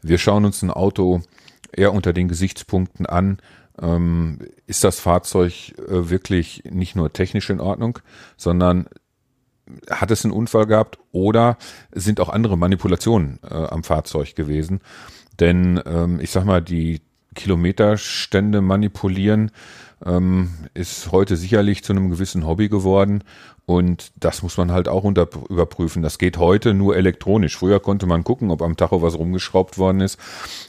Wir 0.02 0.18
schauen 0.18 0.44
uns 0.44 0.62
ein 0.62 0.72
Auto 0.72 1.22
eher 1.72 1.94
unter 1.94 2.12
den 2.12 2.28
Gesichtspunkten 2.28 3.06
an, 3.06 3.38
ähm, 3.82 4.40
ist 4.66 4.84
das 4.84 5.00
Fahrzeug 5.00 5.74
äh, 5.78 6.10
wirklich 6.10 6.64
nicht 6.70 6.96
nur 6.96 7.14
technisch 7.14 7.50
in 7.50 7.62
Ordnung, 7.62 8.00
sondern 8.36 8.88
hat 9.90 10.12
es 10.12 10.24
einen 10.24 10.34
Unfall 10.34 10.66
gehabt 10.66 10.98
oder 11.12 11.58
sind 11.92 12.20
auch 12.20 12.30
andere 12.30 12.58
Manipulationen 12.58 13.40
äh, 13.44 13.54
am 13.54 13.84
Fahrzeug 13.84 14.36
gewesen. 14.36 14.82
Denn 15.40 15.82
ähm, 15.86 16.20
ich 16.20 16.32
sag 16.32 16.46
mal, 16.46 16.62
die 16.62 17.02
Kilometerstände 17.36 18.62
manipulieren 18.62 19.52
ähm, 20.06 20.50
ist 20.74 21.12
heute 21.12 21.38
sicherlich 21.38 21.84
zu 21.84 21.94
einem 21.94 22.10
gewissen 22.10 22.46
Hobby 22.46 22.70
geworden 22.70 23.24
und 23.70 24.14
das 24.16 24.44
muss 24.44 24.56
man 24.56 24.72
halt 24.72 24.88
auch 24.88 25.04
unter, 25.04 25.28
überprüfen. 25.50 26.02
Das 26.02 26.18
geht 26.18 26.38
heute 26.38 26.74
nur 26.74 26.96
elektronisch. 26.96 27.58
Früher 27.58 27.82
konnte 27.82 28.06
man 28.06 28.24
gucken, 28.24 28.50
ob 28.50 28.62
am 28.62 28.78
Tacho 28.78 29.02
was 29.02 29.18
rumgeschraubt 29.18 29.78
worden 29.78 30.00
ist. 30.00 30.18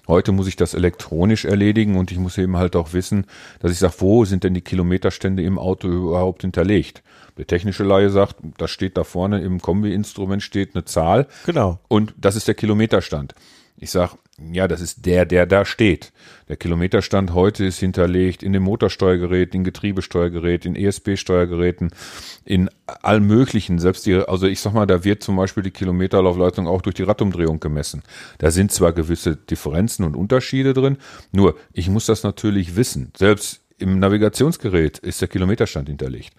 Heute 0.08 0.32
muss 0.32 0.48
ich 0.48 0.56
das 0.56 0.74
elektronisch 0.74 1.44
erledigen 1.44 1.96
und 1.96 2.10
ich 2.10 2.18
muss 2.18 2.36
eben 2.38 2.56
halt 2.56 2.74
auch 2.74 2.94
wissen, 2.94 3.26
dass 3.60 3.70
ich 3.70 3.78
sage, 3.78 3.94
wo 3.98 4.24
sind 4.24 4.42
denn 4.42 4.52
die 4.52 4.62
Kilometerstände 4.62 5.44
im 5.44 5.60
Auto 5.60 5.86
überhaupt 5.86 6.42
hinterlegt? 6.42 7.04
Der 7.36 7.46
technische 7.46 7.84
Laie 7.84 8.10
sagt, 8.10 8.34
da 8.56 8.66
steht 8.66 8.96
da 8.96 9.04
vorne 9.04 9.42
im 9.42 9.62
Kombi-Instrument 9.62 10.42
steht 10.42 10.74
eine 10.74 10.84
Zahl. 10.84 11.28
Genau. 11.46 11.78
Und 11.86 12.14
das 12.16 12.34
ist 12.34 12.48
der 12.48 12.56
Kilometerstand. 12.56 13.32
Ich 13.80 13.92
sag, 13.92 14.16
ja, 14.52 14.66
das 14.66 14.80
ist 14.80 15.06
der, 15.06 15.24
der 15.24 15.46
da 15.46 15.64
steht. 15.64 16.12
Der 16.48 16.56
Kilometerstand 16.56 17.32
heute 17.32 17.64
ist 17.64 17.78
hinterlegt 17.78 18.42
in 18.42 18.52
dem 18.52 18.64
Motorsteuergerät, 18.64 19.54
in 19.54 19.62
Getriebesteuergerät, 19.62 20.66
in 20.66 20.74
ESP-Steuergeräten, 20.74 21.90
in 22.44 22.70
allen 22.86 23.24
möglichen. 23.24 23.78
Selbst 23.78 24.06
die, 24.06 24.14
also 24.14 24.46
ich 24.46 24.60
sag 24.60 24.72
mal, 24.74 24.86
da 24.86 25.04
wird 25.04 25.22
zum 25.22 25.36
Beispiel 25.36 25.62
die 25.62 25.70
Kilometerlaufleistung 25.70 26.66
auch 26.66 26.82
durch 26.82 26.96
die 26.96 27.04
Radumdrehung 27.04 27.60
gemessen. 27.60 28.02
Da 28.38 28.50
sind 28.50 28.72
zwar 28.72 28.92
gewisse 28.92 29.36
Differenzen 29.36 30.04
und 30.04 30.16
Unterschiede 30.16 30.74
drin, 30.74 30.98
nur 31.30 31.56
ich 31.72 31.88
muss 31.88 32.06
das 32.06 32.24
natürlich 32.24 32.74
wissen. 32.74 33.12
Selbst 33.16 33.60
im 33.78 34.00
Navigationsgerät 34.00 34.98
ist 34.98 35.20
der 35.20 35.28
Kilometerstand 35.28 35.88
hinterlegt. 35.88 36.32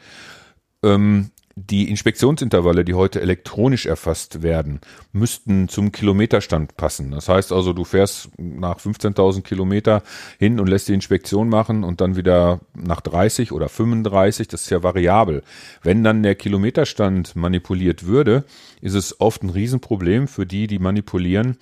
Ähm, 0.83 1.31
die 1.67 1.89
Inspektionsintervalle, 1.89 2.85
die 2.85 2.93
heute 2.93 3.21
elektronisch 3.21 3.85
erfasst 3.85 4.41
werden, 4.41 4.79
müssten 5.11 5.67
zum 5.67 5.91
Kilometerstand 5.91 6.77
passen. 6.77 7.11
Das 7.11 7.27
heißt 7.27 7.51
also, 7.51 7.73
du 7.73 7.83
fährst 7.83 8.29
nach 8.37 8.79
15.000 8.79 9.41
Kilometer 9.41 10.03
hin 10.37 10.59
und 10.59 10.67
lässt 10.67 10.87
die 10.87 10.93
Inspektion 10.93 11.49
machen 11.49 11.83
und 11.83 12.01
dann 12.01 12.15
wieder 12.15 12.61
nach 12.73 13.01
30 13.01 13.51
oder 13.51 13.67
35, 13.67 14.47
das 14.47 14.61
ist 14.61 14.69
ja 14.69 14.83
variabel. 14.83 15.43
Wenn 15.83 16.03
dann 16.03 16.23
der 16.23 16.35
Kilometerstand 16.35 17.35
manipuliert 17.35 18.05
würde, 18.05 18.45
ist 18.81 18.93
es 18.93 19.19
oft 19.19 19.43
ein 19.43 19.49
Riesenproblem 19.49 20.27
für 20.27 20.45
die, 20.45 20.67
die 20.67 20.79
manipulieren, 20.79 21.57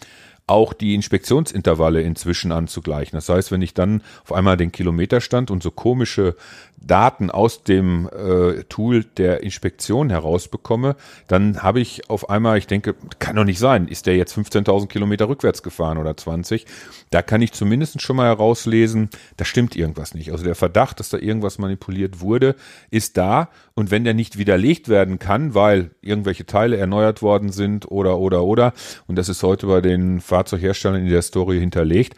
auch 0.47 0.71
die 0.71 0.95
Inspektionsintervalle 0.95 2.01
inzwischen 2.01 2.53
anzugleichen. 2.53 3.17
Das 3.17 3.27
heißt, 3.27 3.51
wenn 3.51 3.61
ich 3.61 3.73
dann 3.73 4.01
auf 4.23 4.31
einmal 4.31 4.55
den 4.55 4.71
Kilometerstand 4.71 5.51
und 5.51 5.61
so 5.61 5.71
komische 5.71 6.35
Daten 6.79 7.31
aus 7.31 7.63
dem 7.63 8.07
äh, 8.07 8.63
Tool 8.65 9.03
der 9.03 9.43
Inspektion 9.43 10.09
herausbekomme, 10.09 10.95
dann 11.27 11.63
habe 11.63 11.79
ich 11.79 12.09
auf 12.09 12.29
einmal, 12.29 12.57
ich 12.57 12.67
denke, 12.67 12.95
kann 13.19 13.35
doch 13.35 13.43
nicht 13.43 13.59
sein, 13.59 13.87
ist 13.87 14.05
der 14.05 14.15
jetzt 14.15 14.37
15.000 14.37 14.87
Kilometer 14.87 15.27
rückwärts 15.27 15.63
gefahren 15.63 15.97
oder 15.97 16.15
20? 16.15 16.65
Da 17.09 17.21
kann 17.21 17.41
ich 17.41 17.51
zumindest 17.51 18.01
schon 18.01 18.15
mal 18.15 18.27
herauslesen, 18.27 19.09
da 19.37 19.45
stimmt 19.45 19.75
irgendwas 19.75 20.13
nicht. 20.13 20.31
Also 20.31 20.43
der 20.43 20.55
Verdacht, 20.55 20.99
dass 20.99 21.09
da 21.09 21.17
irgendwas 21.17 21.57
manipuliert 21.57 22.21
wurde, 22.21 22.55
ist 22.89 23.17
da. 23.17 23.49
Und 23.73 23.91
wenn 23.91 24.03
der 24.03 24.13
nicht 24.13 24.37
widerlegt 24.37 24.87
werden 24.87 25.19
kann, 25.19 25.53
weil 25.53 25.91
irgendwelche 26.01 26.45
Teile 26.45 26.77
erneuert 26.77 27.21
worden 27.21 27.51
sind 27.51 27.89
oder, 27.91 28.17
oder, 28.19 28.43
oder, 28.43 28.73
und 29.07 29.17
das 29.17 29.29
ist 29.29 29.43
heute 29.43 29.67
bei 29.67 29.81
den 29.81 30.21
Fahrzeugherstellern 30.21 31.01
in 31.01 31.09
der 31.09 31.21
Story 31.21 31.59
hinterlegt, 31.59 32.15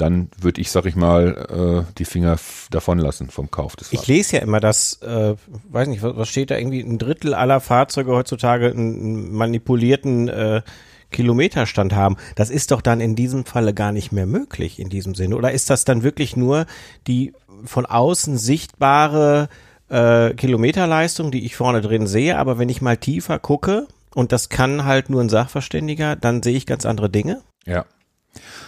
dann 0.00 0.30
würde 0.38 0.60
ich, 0.60 0.70
sag 0.70 0.86
ich 0.86 0.96
mal, 0.96 1.84
äh, 1.88 1.92
die 1.98 2.04
Finger 2.04 2.36
davon 2.70 2.98
lassen 2.98 3.28
vom 3.28 3.50
Kauf 3.50 3.76
des 3.76 3.88
Fahrzeugs. 3.88 4.02
Ich 4.02 4.08
lese 4.08 4.36
ja 4.36 4.42
immer, 4.42 4.60
dass, 4.60 4.94
äh, 5.02 5.34
weiß 5.68 5.88
nicht, 5.88 6.02
was, 6.02 6.16
was 6.16 6.28
steht 6.28 6.50
da 6.50 6.56
irgendwie, 6.56 6.80
ein 6.80 6.98
Drittel 6.98 7.34
aller 7.34 7.60
Fahrzeuge 7.60 8.12
heutzutage 8.12 8.70
einen 8.70 9.32
manipulierten 9.32 10.28
äh, 10.28 10.62
Kilometerstand 11.10 11.94
haben. 11.94 12.16
Das 12.36 12.50
ist 12.50 12.70
doch 12.70 12.80
dann 12.80 13.00
in 13.00 13.16
diesem 13.16 13.44
Falle 13.44 13.74
gar 13.74 13.92
nicht 13.92 14.12
mehr 14.12 14.26
möglich 14.26 14.78
in 14.78 14.88
diesem 14.88 15.14
Sinne. 15.14 15.36
Oder 15.36 15.52
ist 15.52 15.68
das 15.68 15.84
dann 15.84 16.02
wirklich 16.02 16.36
nur 16.36 16.66
die 17.06 17.34
von 17.64 17.84
außen 17.84 18.38
sichtbare 18.38 19.48
äh, 19.88 20.32
Kilometerleistung, 20.34 21.30
die 21.30 21.44
ich 21.44 21.56
vorne 21.56 21.80
drin 21.80 22.06
sehe, 22.06 22.38
aber 22.38 22.58
wenn 22.58 22.68
ich 22.68 22.80
mal 22.80 22.96
tiefer 22.96 23.38
gucke, 23.38 23.86
und 24.14 24.32
das 24.32 24.48
kann 24.48 24.84
halt 24.84 25.10
nur 25.10 25.20
ein 25.20 25.28
Sachverständiger, 25.28 26.16
dann 26.16 26.42
sehe 26.42 26.56
ich 26.56 26.66
ganz 26.66 26.84
andere 26.84 27.10
Dinge? 27.10 27.42
Ja, 27.64 27.84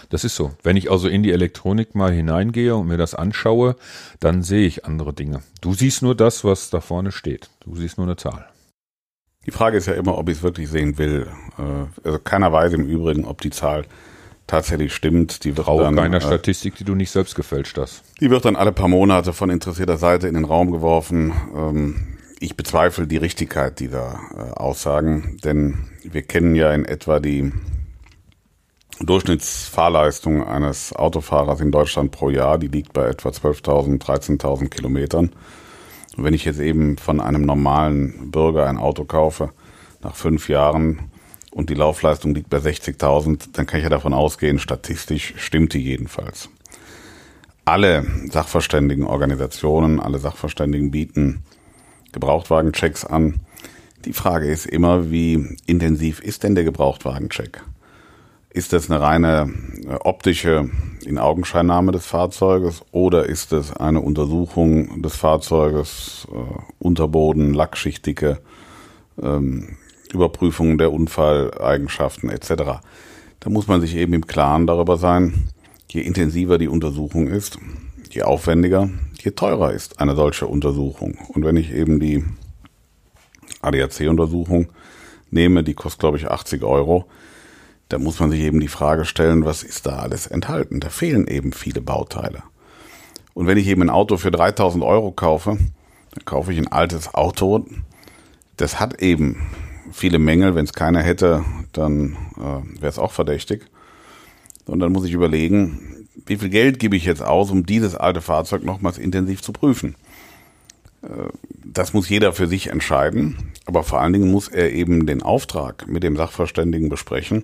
das 0.09 0.23
ist 0.23 0.35
so. 0.35 0.51
Wenn 0.63 0.77
ich 0.77 0.91
also 0.91 1.07
in 1.07 1.23
die 1.23 1.31
Elektronik 1.31 1.95
mal 1.95 2.11
hineingehe 2.11 2.75
und 2.75 2.87
mir 2.87 2.97
das 2.97 3.15
anschaue, 3.15 3.75
dann 4.19 4.43
sehe 4.43 4.67
ich 4.67 4.85
andere 4.85 5.13
Dinge. 5.13 5.41
Du 5.61 5.73
siehst 5.73 6.01
nur 6.01 6.15
das, 6.15 6.43
was 6.43 6.69
da 6.69 6.81
vorne 6.81 7.11
steht. 7.11 7.49
Du 7.61 7.75
siehst 7.75 7.97
nur 7.97 8.07
eine 8.07 8.15
Zahl. 8.15 8.47
Die 9.45 9.51
Frage 9.51 9.77
ist 9.77 9.87
ja 9.87 9.93
immer, 9.93 10.17
ob 10.17 10.29
ich 10.29 10.37
es 10.37 10.43
wirklich 10.43 10.69
sehen 10.69 10.97
will. 10.97 11.27
Äh, 11.57 12.07
also 12.07 12.19
keiner 12.19 12.51
weiß 12.51 12.73
im 12.73 12.87
Übrigen, 12.87 13.25
ob 13.25 13.41
die 13.41 13.49
Zahl 13.49 13.85
tatsächlich 14.47 14.93
stimmt. 14.93 15.43
Die 15.43 15.57
wird 15.57 15.65
Brauch 15.65 15.81
dann, 15.81 15.95
keiner 15.95 16.17
äh, 16.17 16.21
Statistik, 16.21 16.75
die 16.75 16.83
du 16.83 16.95
nicht 16.95 17.11
selbst 17.11 17.35
gefälscht 17.35 17.77
hast. 17.77 18.03
Die 18.19 18.29
wird 18.29 18.45
dann 18.45 18.55
alle 18.55 18.71
paar 18.71 18.87
Monate 18.87 19.33
von 19.33 19.49
interessierter 19.49 19.97
Seite 19.97 20.27
in 20.27 20.35
den 20.35 20.45
Raum 20.45 20.71
geworfen. 20.71 21.33
Ähm, 21.55 22.17
ich 22.39 22.57
bezweifle 22.57 23.07
die 23.07 23.17
Richtigkeit 23.17 23.79
dieser 23.79 24.19
äh, 24.35 24.51
Aussagen, 24.51 25.37
denn 25.43 25.87
wir 26.03 26.23
kennen 26.23 26.55
ja 26.55 26.73
in 26.73 26.85
etwa 26.85 27.19
die 27.19 27.53
Durchschnittsfahrleistung 28.99 30.45
eines 30.45 30.93
Autofahrers 30.93 31.59
in 31.61 31.71
Deutschland 31.71 32.11
pro 32.11 32.29
Jahr, 32.29 32.57
die 32.57 32.67
liegt 32.67 32.93
bei 32.93 33.07
etwa 33.07 33.29
12.000, 33.29 33.99
13.000 33.99 34.69
Kilometern. 34.69 35.31
Und 36.15 36.23
wenn 36.23 36.33
ich 36.33 36.45
jetzt 36.45 36.59
eben 36.59 36.97
von 36.97 37.19
einem 37.19 37.41
normalen 37.41 38.31
Bürger 38.31 38.67
ein 38.67 38.77
Auto 38.77 39.03
kaufe, 39.05 39.51
nach 40.01 40.15
fünf 40.15 40.47
Jahren 40.47 41.11
und 41.51 41.69
die 41.69 41.75
Laufleistung 41.75 42.35
liegt 42.35 42.49
bei 42.49 42.57
60.000, 42.57 43.49
dann 43.53 43.65
kann 43.65 43.79
ich 43.79 43.83
ja 43.83 43.89
davon 43.89 44.13
ausgehen, 44.13 44.59
statistisch 44.59 45.33
stimmt 45.37 45.73
die 45.73 45.81
jedenfalls. 45.83 46.49
Alle 47.65 48.05
Sachverständigenorganisationen, 48.29 49.99
alle 49.99 50.19
Sachverständigen 50.19 50.91
bieten 50.91 51.43
Gebrauchtwagenchecks 52.11 53.05
an. 53.05 53.39
Die 54.05 54.13
Frage 54.13 54.51
ist 54.51 54.65
immer, 54.65 55.09
wie 55.09 55.57
intensiv 55.65 56.19
ist 56.19 56.43
denn 56.43 56.55
der 56.55 56.65
Gebrauchtwagencheck? 56.65 57.63
Ist 58.53 58.71
das 58.71 58.89
eine 58.89 59.01
reine 59.01 59.51
äh, 59.87 59.95
optische 59.95 60.69
In-Augenscheinnahme 61.03 61.91
des 61.91 62.05
Fahrzeuges 62.05 62.83
oder 62.91 63.25
ist 63.25 63.51
es 63.51 63.75
eine 63.75 63.99
Untersuchung 63.99 65.01
des 65.01 65.15
Fahrzeuges, 65.15 66.27
äh, 66.31 66.61
Unterboden, 66.77 67.55
Lackschichtdicke, 67.55 68.39
ähm, 69.19 69.77
Überprüfung 70.13 70.77
der 70.77 70.93
Unfalleigenschaften 70.93 72.29
etc.? 72.29 72.81
Da 73.39 73.49
muss 73.49 73.67
man 73.67 73.81
sich 73.81 73.95
eben 73.95 74.13
im 74.13 74.27
Klaren 74.27 74.67
darüber 74.67 74.97
sein, 74.97 75.49
je 75.89 76.01
intensiver 76.01 76.59
die 76.59 76.67
Untersuchung 76.67 77.27
ist, 77.27 77.57
je 78.11 78.21
aufwendiger, 78.21 78.87
je 79.19 79.31
teurer 79.31 79.73
ist 79.73 79.99
eine 79.99 80.15
solche 80.15 80.45
Untersuchung. 80.45 81.17
Und 81.29 81.43
wenn 81.43 81.57
ich 81.57 81.73
eben 81.73 81.99
die 81.99 82.23
ADAC-Untersuchung 83.61 84.67
nehme, 85.31 85.63
die 85.63 85.73
kostet 85.73 86.01
glaube 86.01 86.17
ich 86.17 86.29
80 86.29 86.61
Euro, 86.63 87.07
da 87.93 87.99
muss 87.99 88.19
man 88.19 88.31
sich 88.31 88.39
eben 88.39 88.59
die 88.59 88.69
Frage 88.69 89.05
stellen, 89.05 89.45
was 89.45 89.61
ist 89.61 89.85
da 89.85 89.99
alles 89.99 90.25
enthalten? 90.25 90.79
Da 90.79 90.89
fehlen 90.89 91.27
eben 91.27 91.53
viele 91.53 91.79
Bauteile. 91.79 92.41
Und 93.35 93.45
wenn 93.45 93.59
ich 93.59 93.67
eben 93.67 93.83
ein 93.83 93.91
Auto 93.91 94.17
für 94.17 94.31
3000 94.31 94.83
Euro 94.83 95.11
kaufe, 95.11 95.59
dann 96.15 96.25
kaufe 96.25 96.51
ich 96.51 96.57
ein 96.57 96.71
altes 96.71 97.13
Auto, 97.13 97.67
das 98.57 98.79
hat 98.79 98.99
eben 98.99 99.43
viele 99.91 100.17
Mängel. 100.17 100.55
Wenn 100.55 100.65
es 100.65 100.73
keiner 100.73 101.03
hätte, 101.03 101.45
dann 101.71 102.17
äh, 102.37 102.81
wäre 102.81 102.89
es 102.89 102.97
auch 102.97 103.11
verdächtig. 103.11 103.67
Und 104.65 104.79
dann 104.79 104.91
muss 104.91 105.05
ich 105.05 105.13
überlegen, 105.13 106.07
wie 106.25 106.37
viel 106.37 106.49
Geld 106.49 106.79
gebe 106.79 106.95
ich 106.95 107.05
jetzt 107.05 107.21
aus, 107.21 107.51
um 107.51 107.63
dieses 107.63 107.93
alte 107.93 108.21
Fahrzeug 108.21 108.63
nochmals 108.63 108.97
intensiv 108.97 109.43
zu 109.43 109.53
prüfen. 109.53 109.93
Äh, 111.03 111.29
das 111.63 111.93
muss 111.93 112.09
jeder 112.09 112.33
für 112.33 112.47
sich 112.47 112.71
entscheiden, 112.71 113.51
aber 113.67 113.83
vor 113.83 114.01
allen 114.01 114.13
Dingen 114.13 114.31
muss 114.31 114.47
er 114.47 114.71
eben 114.71 115.05
den 115.05 115.21
Auftrag 115.21 115.87
mit 115.87 116.01
dem 116.01 116.17
Sachverständigen 116.17 116.89
besprechen 116.89 117.43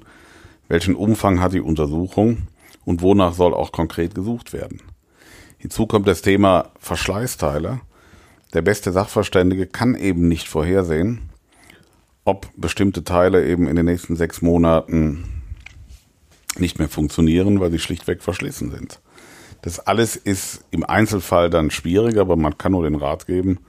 welchen 0.70 0.96
Umfang 0.96 1.42
hat 1.42 1.54
die 1.54 1.60
Untersuchung 1.60 2.48
und 2.86 3.02
wonach 3.02 3.34
soll 3.34 3.54
auch 3.54 3.74
konkret 3.74 4.16
gesucht 4.16 4.54
werden. 4.54 4.82
Hinzu 5.58 5.88
kommt 5.88 6.08
das 6.08 6.22
Thema 6.22 6.70
Verschleißteile. 6.80 7.82
Der 8.54 8.62
beste 8.62 8.94
Sachverständige 8.94 9.68
kann 9.68 9.96
eben 9.96 10.30
nicht 10.30 10.48
vorhersehen, 10.48 11.30
ob 12.24 12.48
bestimmte 12.56 13.04
Teile 13.04 13.46
eben 13.46 13.68
in 13.68 13.76
den 13.76 13.86
nächsten 13.86 14.16
sechs 14.16 14.42
Monaten 14.42 15.42
nicht 16.58 16.80
mehr 16.80 16.90
funktionieren, 16.90 17.60
weil 17.60 17.72
sie 17.72 17.80
schlichtweg 17.80 18.24
verschlissen 18.24 18.72
sind. 18.72 19.02
Das 19.62 19.80
alles 19.80 20.16
ist 20.16 20.64
im 20.72 20.84
Einzelfall 20.86 21.50
dann 21.50 21.72
schwieriger, 21.72 22.22
aber 22.22 22.38
man 22.38 22.58
kann 22.58 22.72
nur 22.72 22.84
den 22.84 22.96
Rat 22.96 23.28
geben, 23.28 23.60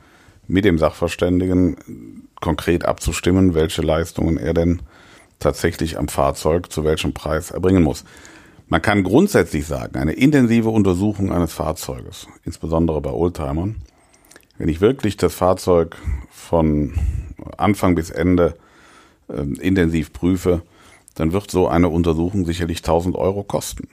mit 0.46 0.64
dem 0.64 0.78
Sachverständigen 0.78 2.28
konkret 2.40 2.84
abzustimmen, 2.84 3.54
welche 3.54 3.82
Leistungen 3.82 4.36
er 4.36 4.54
denn 4.54 4.82
tatsächlich 5.40 5.98
am 5.98 6.08
Fahrzeug 6.08 6.70
zu 6.70 6.84
welchem 6.84 7.12
Preis 7.12 7.50
erbringen 7.50 7.82
muss. 7.82 8.04
Man 8.68 8.82
kann 8.82 9.02
grundsätzlich 9.02 9.66
sagen, 9.66 9.98
eine 9.98 10.12
intensive 10.12 10.68
Untersuchung 10.68 11.32
eines 11.32 11.52
Fahrzeuges, 11.52 12.28
insbesondere 12.44 13.00
bei 13.00 13.10
Oldtimern, 13.10 13.82
wenn 14.58 14.68
ich 14.68 14.80
wirklich 14.80 15.16
das 15.16 15.34
Fahrzeug 15.34 15.96
von 16.30 16.92
Anfang 17.56 17.96
bis 17.96 18.10
Ende 18.10 18.54
äh, 19.28 19.42
intensiv 19.60 20.12
prüfe, 20.12 20.62
dann 21.14 21.32
wird 21.32 21.50
so 21.50 21.66
eine 21.66 21.88
Untersuchung 21.88 22.44
sicherlich 22.44 22.78
1000 22.78 23.16
Euro 23.16 23.42
kosten. 23.42 23.88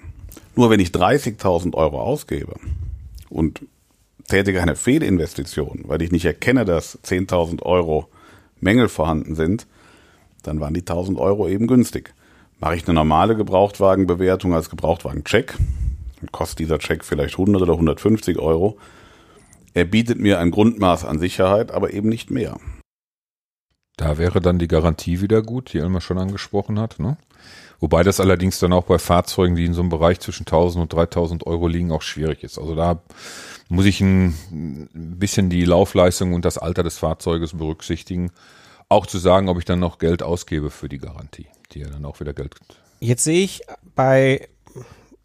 Nur 0.56 0.70
wenn 0.70 0.80
ich 0.80 0.90
30.000 0.90 1.74
Euro 1.74 2.02
ausgebe 2.02 2.54
und 3.30 3.62
tätige 4.28 4.62
eine 4.62 4.76
Fehlinvestition, 4.76 5.86
weil 5.86 6.02
ich 6.02 6.12
nicht 6.12 6.26
erkenne, 6.26 6.66
dass 6.66 7.00
10.000 7.04 7.64
Euro 7.64 8.10
Mängel 8.60 8.90
vorhanden 8.90 9.36
sind, 9.36 9.68
dann 10.48 10.60
waren 10.60 10.74
die 10.74 10.82
1000 10.82 11.20
Euro 11.20 11.48
eben 11.48 11.68
günstig. 11.68 12.14
Mache 12.60 12.76
ich 12.76 12.88
eine 12.88 12.96
normale 12.96 13.36
Gebrauchtwagenbewertung 13.36 14.54
als 14.54 14.70
Gebrauchtwagencheck, 14.70 15.56
dann 16.20 16.32
kostet 16.32 16.60
dieser 16.60 16.80
Check 16.80 17.06
vielleicht 17.06 17.36
100 17.36 17.62
oder 17.62 17.74
150 17.74 18.40
Euro. 18.40 18.78
Er 19.74 19.86
bietet 19.86 20.20
mir 20.20 20.40
ein 20.40 20.52
Grundmaß 20.52 21.06
an 21.06 21.20
Sicherheit, 21.20 21.72
aber 21.72 21.94
eben 21.94 22.10
nicht 22.10 22.32
mehr. 22.32 22.58
Da 23.96 24.18
wäre 24.18 24.42
dann 24.42 24.60
die 24.60 24.68
Garantie 24.68 25.22
wieder 25.22 25.42
gut, 25.42 25.74
die 25.74 25.80
Elmar 25.80 26.02
schon 26.02 26.18
angesprochen 26.18 26.80
hat. 26.80 27.00
Ne? 27.00 27.18
Wobei 27.80 28.04
das 28.04 28.20
allerdings 28.20 28.60
dann 28.60 28.74
auch 28.74 28.86
bei 28.86 28.98
Fahrzeugen, 28.98 29.56
die 29.56 29.66
in 29.66 29.74
so 29.74 29.82
einem 29.82 29.90
Bereich 29.90 30.20
zwischen 30.20 30.44
1000 30.44 30.84
und 30.84 30.94
3000 30.94 31.46
Euro 31.46 31.68
liegen, 31.68 31.92
auch 31.92 32.02
schwierig 32.02 32.44
ist. 32.44 32.58
Also 32.58 32.76
da 32.76 33.02
muss 33.70 33.86
ich 33.86 34.02
ein 34.02 34.34
bisschen 34.94 35.50
die 35.50 35.66
Laufleistung 35.66 36.34
und 36.34 36.46
das 36.46 36.58
Alter 36.58 36.84
des 36.84 36.98
Fahrzeuges 36.98 37.54
berücksichtigen 37.54 38.32
auch 38.90 39.06
zu 39.06 39.18
sagen, 39.18 39.50
ob 39.50 39.60
ich 39.60 39.66
dann 39.66 39.80
noch 39.80 40.00
Geld 40.00 40.24
ausgebe 40.24 40.70
für 40.70 40.90
die 40.90 40.98
Garantie, 40.98 41.48
die 41.72 41.80
ja 41.80 41.90
dann 41.90 42.06
auch 42.06 42.20
wieder 42.20 42.34
Geld. 42.34 42.56
Jetzt 43.00 43.24
sehe 43.24 43.44
ich 43.44 43.62
bei, 43.96 44.48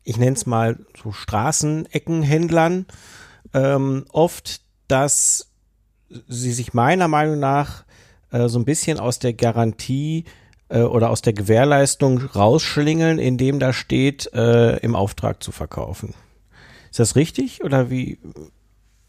ich 0.05 0.17
nenne 0.17 0.37
es 0.37 0.47
mal 0.47 0.79
so 1.01 1.13
Straßeneckenhändlern 1.13 2.87
ähm, 3.55 4.05
oft, 4.11 4.61
dass 4.89 5.49
sie 6.29 6.53
sich 6.53 6.75
meiner 6.75 7.09
Meinung 7.09 7.39
nach 7.39 7.85
äh, 8.31 8.49
so 8.49 8.59
ein 8.59 8.65
bisschen 8.65 8.99
aus 8.99 9.19
der 9.19 9.33
Garantie 9.33 10.25
äh, 10.69 10.83
oder 10.83 11.11
aus 11.11 11.23
der 11.23 11.33
Gewährleistung 11.33 12.19
rausschlingeln, 12.19 13.19
indem 13.19 13.61
da 13.61 13.73
steht, 13.73 14.33
äh, 14.35 14.77
im 14.79 14.95
Auftrag 14.95 15.43
zu 15.43 15.53
verkaufen. 15.53 16.15
Ist 16.91 16.99
das 16.99 17.17
richtig 17.17 17.65
oder 17.65 17.91
wie? 17.91 18.19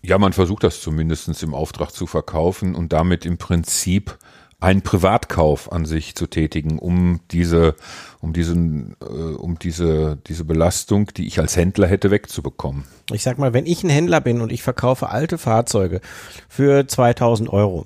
Ja, 0.02 0.18
man 0.18 0.34
versucht 0.34 0.63
das 0.63 0.82
zumindest 0.82 1.44
im 1.44 1.54
Auftrag 1.54 1.92
zu 1.92 2.08
verkaufen 2.08 2.76
und 2.76 2.94
damit 2.94 3.26
im 3.26 3.38
Prinzip 3.38 4.18
einen 4.63 4.82
Privatkauf 4.82 5.71
an 5.71 5.86
sich 5.86 6.15
zu 6.15 6.28
tätigen, 6.28 6.80
um 6.80 7.19
diese, 7.32 7.76
um 8.21 8.34
diesen, 8.34 8.95
äh, 9.02 9.06
um 9.06 9.60
diese, 9.60 10.17
diese 10.28 10.45
Belastung, 10.45 11.08
die 11.17 11.28
ich 11.28 11.39
als 11.39 11.58
Händler 11.58 11.88
hätte, 11.88 12.12
wegzubekommen. 12.12 12.86
Ich 13.12 13.23
sag 13.23 13.38
mal, 13.38 13.54
wenn 13.54 13.65
ich 13.65 13.84
ein 13.84 13.89
Händler 13.89 14.21
bin 14.21 14.41
und 14.41 14.52
ich 14.52 14.63
verkaufe 14.63 15.10
alte 15.10 15.38
Fahrzeuge 15.38 16.02
für 16.47 16.88
2000 16.88 17.49
Euro, 17.49 17.86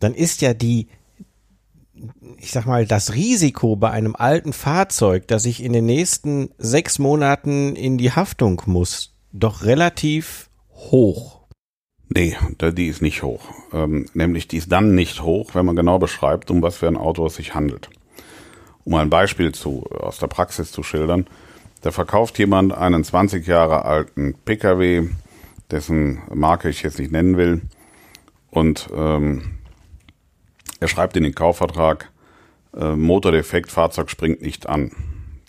dann 0.00 0.14
ist 0.14 0.40
ja 0.40 0.54
die, 0.54 0.88
ich 2.38 2.50
sag 2.50 2.66
mal, 2.66 2.86
das 2.86 3.12
Risiko 3.12 3.76
bei 3.76 3.90
einem 3.90 4.16
alten 4.16 4.52
Fahrzeug, 4.52 5.28
dass 5.28 5.44
ich 5.44 5.62
in 5.62 5.72
den 5.72 5.86
nächsten 5.86 6.50
sechs 6.58 6.98
Monaten 6.98 7.76
in 7.76 7.98
die 7.98 8.12
Haftung 8.12 8.62
muss, 8.66 9.12
doch 9.32 9.64
relativ 9.64 10.48
hoch. 10.74 11.33
Nee, 12.16 12.36
die 12.60 12.86
ist 12.86 13.02
nicht 13.02 13.24
hoch. 13.24 13.42
Ähm, 13.72 14.06
nämlich 14.14 14.46
die 14.46 14.58
ist 14.58 14.70
dann 14.70 14.94
nicht 14.94 15.22
hoch, 15.22 15.56
wenn 15.56 15.66
man 15.66 15.74
genau 15.74 15.98
beschreibt, 15.98 16.48
um 16.52 16.62
was 16.62 16.76
für 16.76 16.86
ein 16.86 16.96
Auto 16.96 17.26
es 17.26 17.34
sich 17.34 17.56
handelt. 17.56 17.90
Um 18.84 18.94
ein 18.94 19.10
Beispiel 19.10 19.50
zu, 19.50 19.84
aus 19.90 20.18
der 20.18 20.28
Praxis 20.28 20.70
zu 20.70 20.84
schildern. 20.84 21.26
Da 21.80 21.90
verkauft 21.90 22.38
jemand 22.38 22.72
einen 22.72 23.02
20 23.02 23.44
Jahre 23.44 23.84
alten 23.84 24.34
Pkw, 24.44 25.08
dessen 25.72 26.22
Marke 26.32 26.68
ich 26.68 26.82
jetzt 26.82 27.00
nicht 27.00 27.10
nennen 27.10 27.36
will. 27.36 27.62
Und 28.48 28.88
ähm, 28.94 29.56
er 30.78 30.86
schreibt 30.86 31.16
in 31.16 31.24
den 31.24 31.34
Kaufvertrag, 31.34 32.12
äh, 32.76 32.94
Motordefekt, 32.94 33.72
Fahrzeug 33.72 34.08
springt 34.08 34.40
nicht 34.40 34.68
an. 34.68 34.92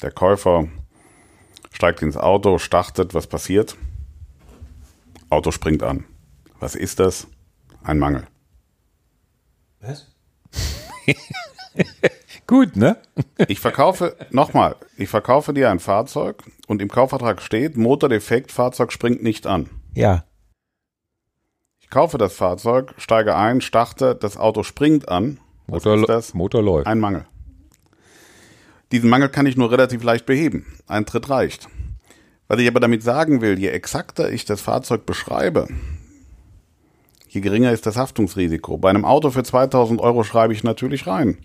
Der 0.02 0.10
Käufer 0.10 0.68
steigt 1.72 2.02
ins 2.02 2.18
Auto, 2.18 2.58
startet, 2.58 3.14
was 3.14 3.28
passiert? 3.28 3.78
Auto 5.30 5.52
springt 5.52 5.84
an. 5.84 6.06
Was 6.60 6.76
ist 6.76 7.00
das? 7.00 7.28
Ein 7.84 8.00
Mangel. 8.00 8.28
Was? 9.82 10.08
Gut, 12.48 12.76
ne? 12.76 12.98
ich 13.48 13.60
verkaufe, 13.60 14.16
nochmal, 14.32 14.76
ich 14.98 15.10
verkaufe 15.10 15.54
dir 15.54 15.70
ein 15.70 15.80
Fahrzeug 15.80 16.44
und 16.68 16.82
im 16.82 16.90
Kaufvertrag 16.90 17.42
steht, 17.42 17.78
Motordefekt, 17.78 18.52
Fahrzeug 18.52 18.92
springt 18.92 19.24
nicht 19.24 19.48
an. 19.48 19.70
Ja. 19.94 20.26
Ich 21.80 21.90
kaufe 21.90 22.18
das 22.18 22.34
Fahrzeug, 22.34 22.94
steige 22.98 23.36
ein, 23.36 23.62
starte, 23.62 24.16
das 24.16 24.38
Auto 24.38 24.64
springt 24.64 25.10
an. 25.10 25.40
Was 25.68 25.86
Motor, 25.86 26.02
ist 26.02 26.10
das? 26.10 26.34
Motor 26.34 26.62
läuft. 26.62 26.88
Ein 26.88 27.00
Mangel. 27.00 27.26
Diesen 28.92 29.10
Mangel 29.10 29.30
kann 29.30 29.46
ich 29.46 29.58
nur 29.58 29.72
relativ 29.72 30.04
leicht 30.04 30.26
beheben. 30.26 30.66
Ein 30.88 31.06
Tritt 31.06 31.30
reicht. 31.30 31.68
Was 32.48 32.60
ich 32.60 32.68
aber 32.68 32.80
damit 32.80 33.02
sagen 33.02 33.42
will, 33.42 33.58
je 33.58 33.70
exakter 33.70 34.32
ich 34.32 34.46
das 34.46 34.62
Fahrzeug 34.62 35.08
beschreibe, 35.08 35.68
je 37.36 37.42
geringer 37.42 37.72
ist 37.72 37.86
das 37.86 37.98
Haftungsrisiko. 37.98 38.78
Bei 38.78 38.90
einem 38.90 39.06
Auto 39.06 39.30
für 39.30 39.44
2000 39.44 40.00
Euro 40.02 40.24
schreibe 40.24 40.54
ich 40.54 40.64
natürlich 40.64 41.06
rein. 41.06 41.38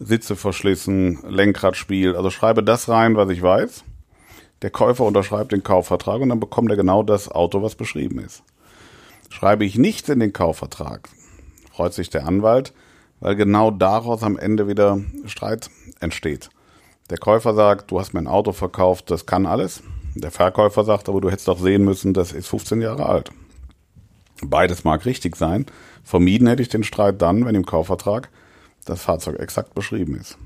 Sitze 0.00 0.34
verschlissen, 0.34 1.20
Lenkradspiel. 1.26 2.16
Also 2.16 2.30
schreibe 2.30 2.62
das 2.62 2.88
rein, 2.88 3.16
was 3.16 3.30
ich 3.30 3.40
weiß. 3.40 3.84
Der 4.62 4.70
Käufer 4.70 5.04
unterschreibt 5.04 5.52
den 5.52 5.62
Kaufvertrag 5.62 6.20
und 6.20 6.28
dann 6.28 6.40
bekommt 6.40 6.70
er 6.70 6.76
genau 6.76 7.02
das 7.02 7.30
Auto, 7.30 7.62
was 7.62 7.76
beschrieben 7.76 8.18
ist. 8.18 8.42
Schreibe 9.30 9.64
ich 9.64 9.78
nichts 9.78 10.08
in 10.08 10.18
den 10.20 10.32
Kaufvertrag, 10.32 11.08
freut 11.72 11.94
sich 11.94 12.10
der 12.10 12.26
Anwalt, 12.26 12.74
weil 13.20 13.36
genau 13.36 13.70
daraus 13.70 14.22
am 14.22 14.36
Ende 14.36 14.66
wieder 14.66 15.00
Streit 15.26 15.70
entsteht. 16.00 16.50
Der 17.08 17.18
Käufer 17.18 17.54
sagt, 17.54 17.90
du 17.90 18.00
hast 18.00 18.12
mir 18.12 18.20
ein 18.20 18.26
Auto 18.26 18.52
verkauft, 18.52 19.10
das 19.10 19.24
kann 19.24 19.46
alles. 19.46 19.82
Der 20.14 20.30
Verkäufer 20.30 20.84
sagt, 20.84 21.08
aber 21.08 21.20
du 21.20 21.30
hättest 21.30 21.48
doch 21.48 21.60
sehen 21.60 21.84
müssen, 21.84 22.12
das 22.12 22.32
ist 22.32 22.48
15 22.48 22.82
Jahre 22.82 23.06
alt. 23.06 23.30
Beides 24.42 24.84
mag 24.84 25.04
richtig 25.04 25.36
sein. 25.36 25.66
Vermieden 26.02 26.46
hätte 26.46 26.62
ich 26.62 26.68
den 26.68 26.84
Streit 26.84 27.20
dann, 27.20 27.44
wenn 27.44 27.54
im 27.54 27.66
Kaufvertrag 27.66 28.30
das 28.84 29.02
Fahrzeug 29.02 29.38
exakt 29.38 29.74
beschrieben 29.74 30.16
ist. 30.16 30.38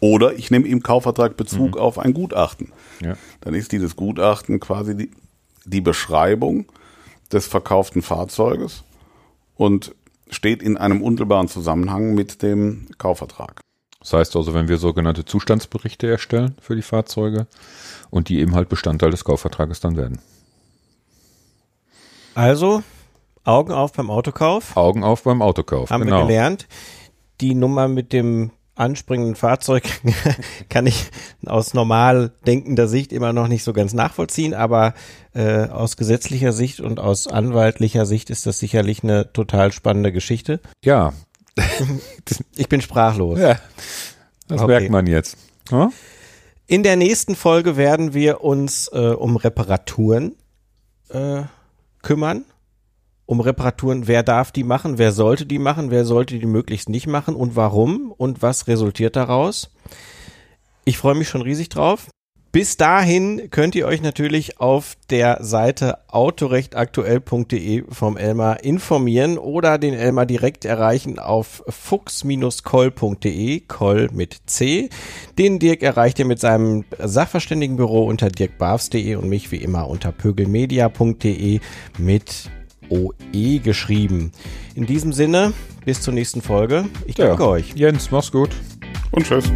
Oder 0.00 0.34
ich 0.34 0.50
nehme 0.50 0.68
im 0.68 0.82
Kaufvertrag 0.82 1.36
Bezug 1.36 1.74
mhm. 1.74 1.80
auf 1.80 1.98
ein 1.98 2.14
Gutachten. 2.14 2.72
Ja. 3.00 3.16
Dann 3.40 3.54
ist 3.54 3.72
dieses 3.72 3.96
Gutachten 3.96 4.60
quasi 4.60 4.96
die, 4.96 5.10
die 5.64 5.80
Beschreibung 5.80 6.66
des 7.32 7.46
verkauften 7.46 8.02
Fahrzeuges 8.02 8.84
und 9.56 9.94
steht 10.30 10.62
in 10.62 10.76
einem 10.76 11.02
unmittelbaren 11.02 11.48
Zusammenhang 11.48 12.14
mit 12.14 12.42
dem 12.42 12.86
Kaufvertrag. 12.98 13.60
Das 14.00 14.12
heißt 14.12 14.36
also, 14.36 14.54
wenn 14.54 14.68
wir 14.68 14.78
sogenannte 14.78 15.24
Zustandsberichte 15.24 16.08
erstellen 16.08 16.56
für 16.60 16.76
die 16.76 16.82
Fahrzeuge 16.82 17.46
und 18.08 18.28
die 18.28 18.38
eben 18.38 18.54
halt 18.54 18.68
Bestandteil 18.68 19.10
des 19.10 19.24
Kaufvertrages 19.24 19.80
dann 19.80 19.96
werden. 19.96 20.20
Also, 22.34 22.82
Augen 23.44 23.72
auf 23.72 23.92
beim 23.92 24.10
Autokauf. 24.10 24.76
Augen 24.76 25.02
auf 25.02 25.22
beim 25.22 25.42
Autokauf. 25.42 25.90
Haben 25.90 26.04
genau. 26.04 26.18
wir 26.18 26.26
gelernt. 26.26 26.68
Die 27.40 27.54
Nummer 27.54 27.88
mit 27.88 28.12
dem 28.12 28.50
anspringenden 28.80 29.34
Fahrzeug 29.34 29.84
kann 30.68 30.86
ich 30.86 31.10
aus 31.44 31.74
normal 31.74 32.32
denkender 32.46 32.88
Sicht 32.88 33.12
immer 33.12 33.32
noch 33.32 33.46
nicht 33.46 33.62
so 33.62 33.72
ganz 33.72 33.92
nachvollziehen, 33.92 34.54
aber 34.54 34.94
äh, 35.34 35.66
aus 35.66 35.96
gesetzlicher 35.96 36.52
Sicht 36.52 36.80
und 36.80 36.98
aus 36.98 37.26
anwaltlicher 37.26 38.06
Sicht 38.06 38.30
ist 38.30 38.46
das 38.46 38.58
sicherlich 38.58 39.02
eine 39.02 39.32
total 39.32 39.72
spannende 39.72 40.12
Geschichte. 40.12 40.60
Ja. 40.82 41.12
ich 42.56 42.68
bin 42.68 42.80
sprachlos. 42.80 43.38
Ja, 43.38 43.58
das 44.48 44.62
okay. 44.62 44.66
merkt 44.72 44.90
man 44.90 45.06
jetzt. 45.06 45.36
Hm? 45.68 45.92
In 46.66 46.82
der 46.82 46.96
nächsten 46.96 47.34
Folge 47.34 47.76
werden 47.76 48.14
wir 48.14 48.42
uns 48.42 48.88
äh, 48.92 48.98
um 48.98 49.36
Reparaturen 49.36 50.36
äh, 51.10 51.42
kümmern 52.02 52.44
um 53.30 53.38
Reparaturen, 53.38 54.08
wer 54.08 54.24
darf 54.24 54.50
die 54.50 54.64
machen, 54.64 54.98
wer 54.98 55.12
sollte 55.12 55.46
die 55.46 55.60
machen, 55.60 55.92
wer 55.92 56.04
sollte 56.04 56.36
die 56.36 56.46
möglichst 56.46 56.88
nicht 56.88 57.06
machen? 57.06 57.36
Und 57.36 57.54
warum? 57.54 58.10
Und 58.10 58.42
was 58.42 58.66
resultiert 58.66 59.14
daraus. 59.14 59.70
Ich 60.84 60.98
freue 60.98 61.14
mich 61.14 61.28
schon 61.28 61.42
riesig 61.42 61.68
drauf. 61.68 62.09
Bis 62.52 62.76
dahin 62.76 63.48
könnt 63.50 63.76
ihr 63.76 63.86
euch 63.86 64.02
natürlich 64.02 64.58
auf 64.58 64.96
der 65.08 65.38
Seite 65.40 65.98
autorechtaktuell.de 66.08 67.84
vom 67.88 68.16
Elmar 68.16 68.64
informieren 68.64 69.38
oder 69.38 69.78
den 69.78 69.94
Elmar 69.94 70.26
direkt 70.26 70.64
erreichen 70.64 71.20
auf 71.20 71.62
fuchs-koll.de, 71.68 73.60
Koll 73.68 74.08
mit 74.12 74.36
C. 74.46 74.90
Den 75.38 75.60
Dirk 75.60 75.84
erreicht 75.84 76.18
ihr 76.18 76.24
mit 76.24 76.40
seinem 76.40 76.84
Sachverständigenbüro 76.98 78.02
unter 78.02 78.30
dirkbarfs.de 78.30 79.14
und 79.14 79.28
mich 79.28 79.52
wie 79.52 79.58
immer 79.58 79.86
unter 79.88 80.10
pögelmedia.de 80.10 81.60
mit 81.98 82.50
OE 82.88 83.60
geschrieben. 83.62 84.32
In 84.74 84.86
diesem 84.86 85.12
Sinne, 85.12 85.52
bis 85.84 86.00
zur 86.02 86.14
nächsten 86.14 86.42
Folge. 86.42 86.86
Ich 87.06 87.14
danke 87.14 87.44
ja. 87.44 87.48
euch. 87.48 87.74
Jens, 87.76 88.10
mach's 88.10 88.32
gut. 88.32 88.50
Und 89.12 89.24
tschüss. 89.24 89.52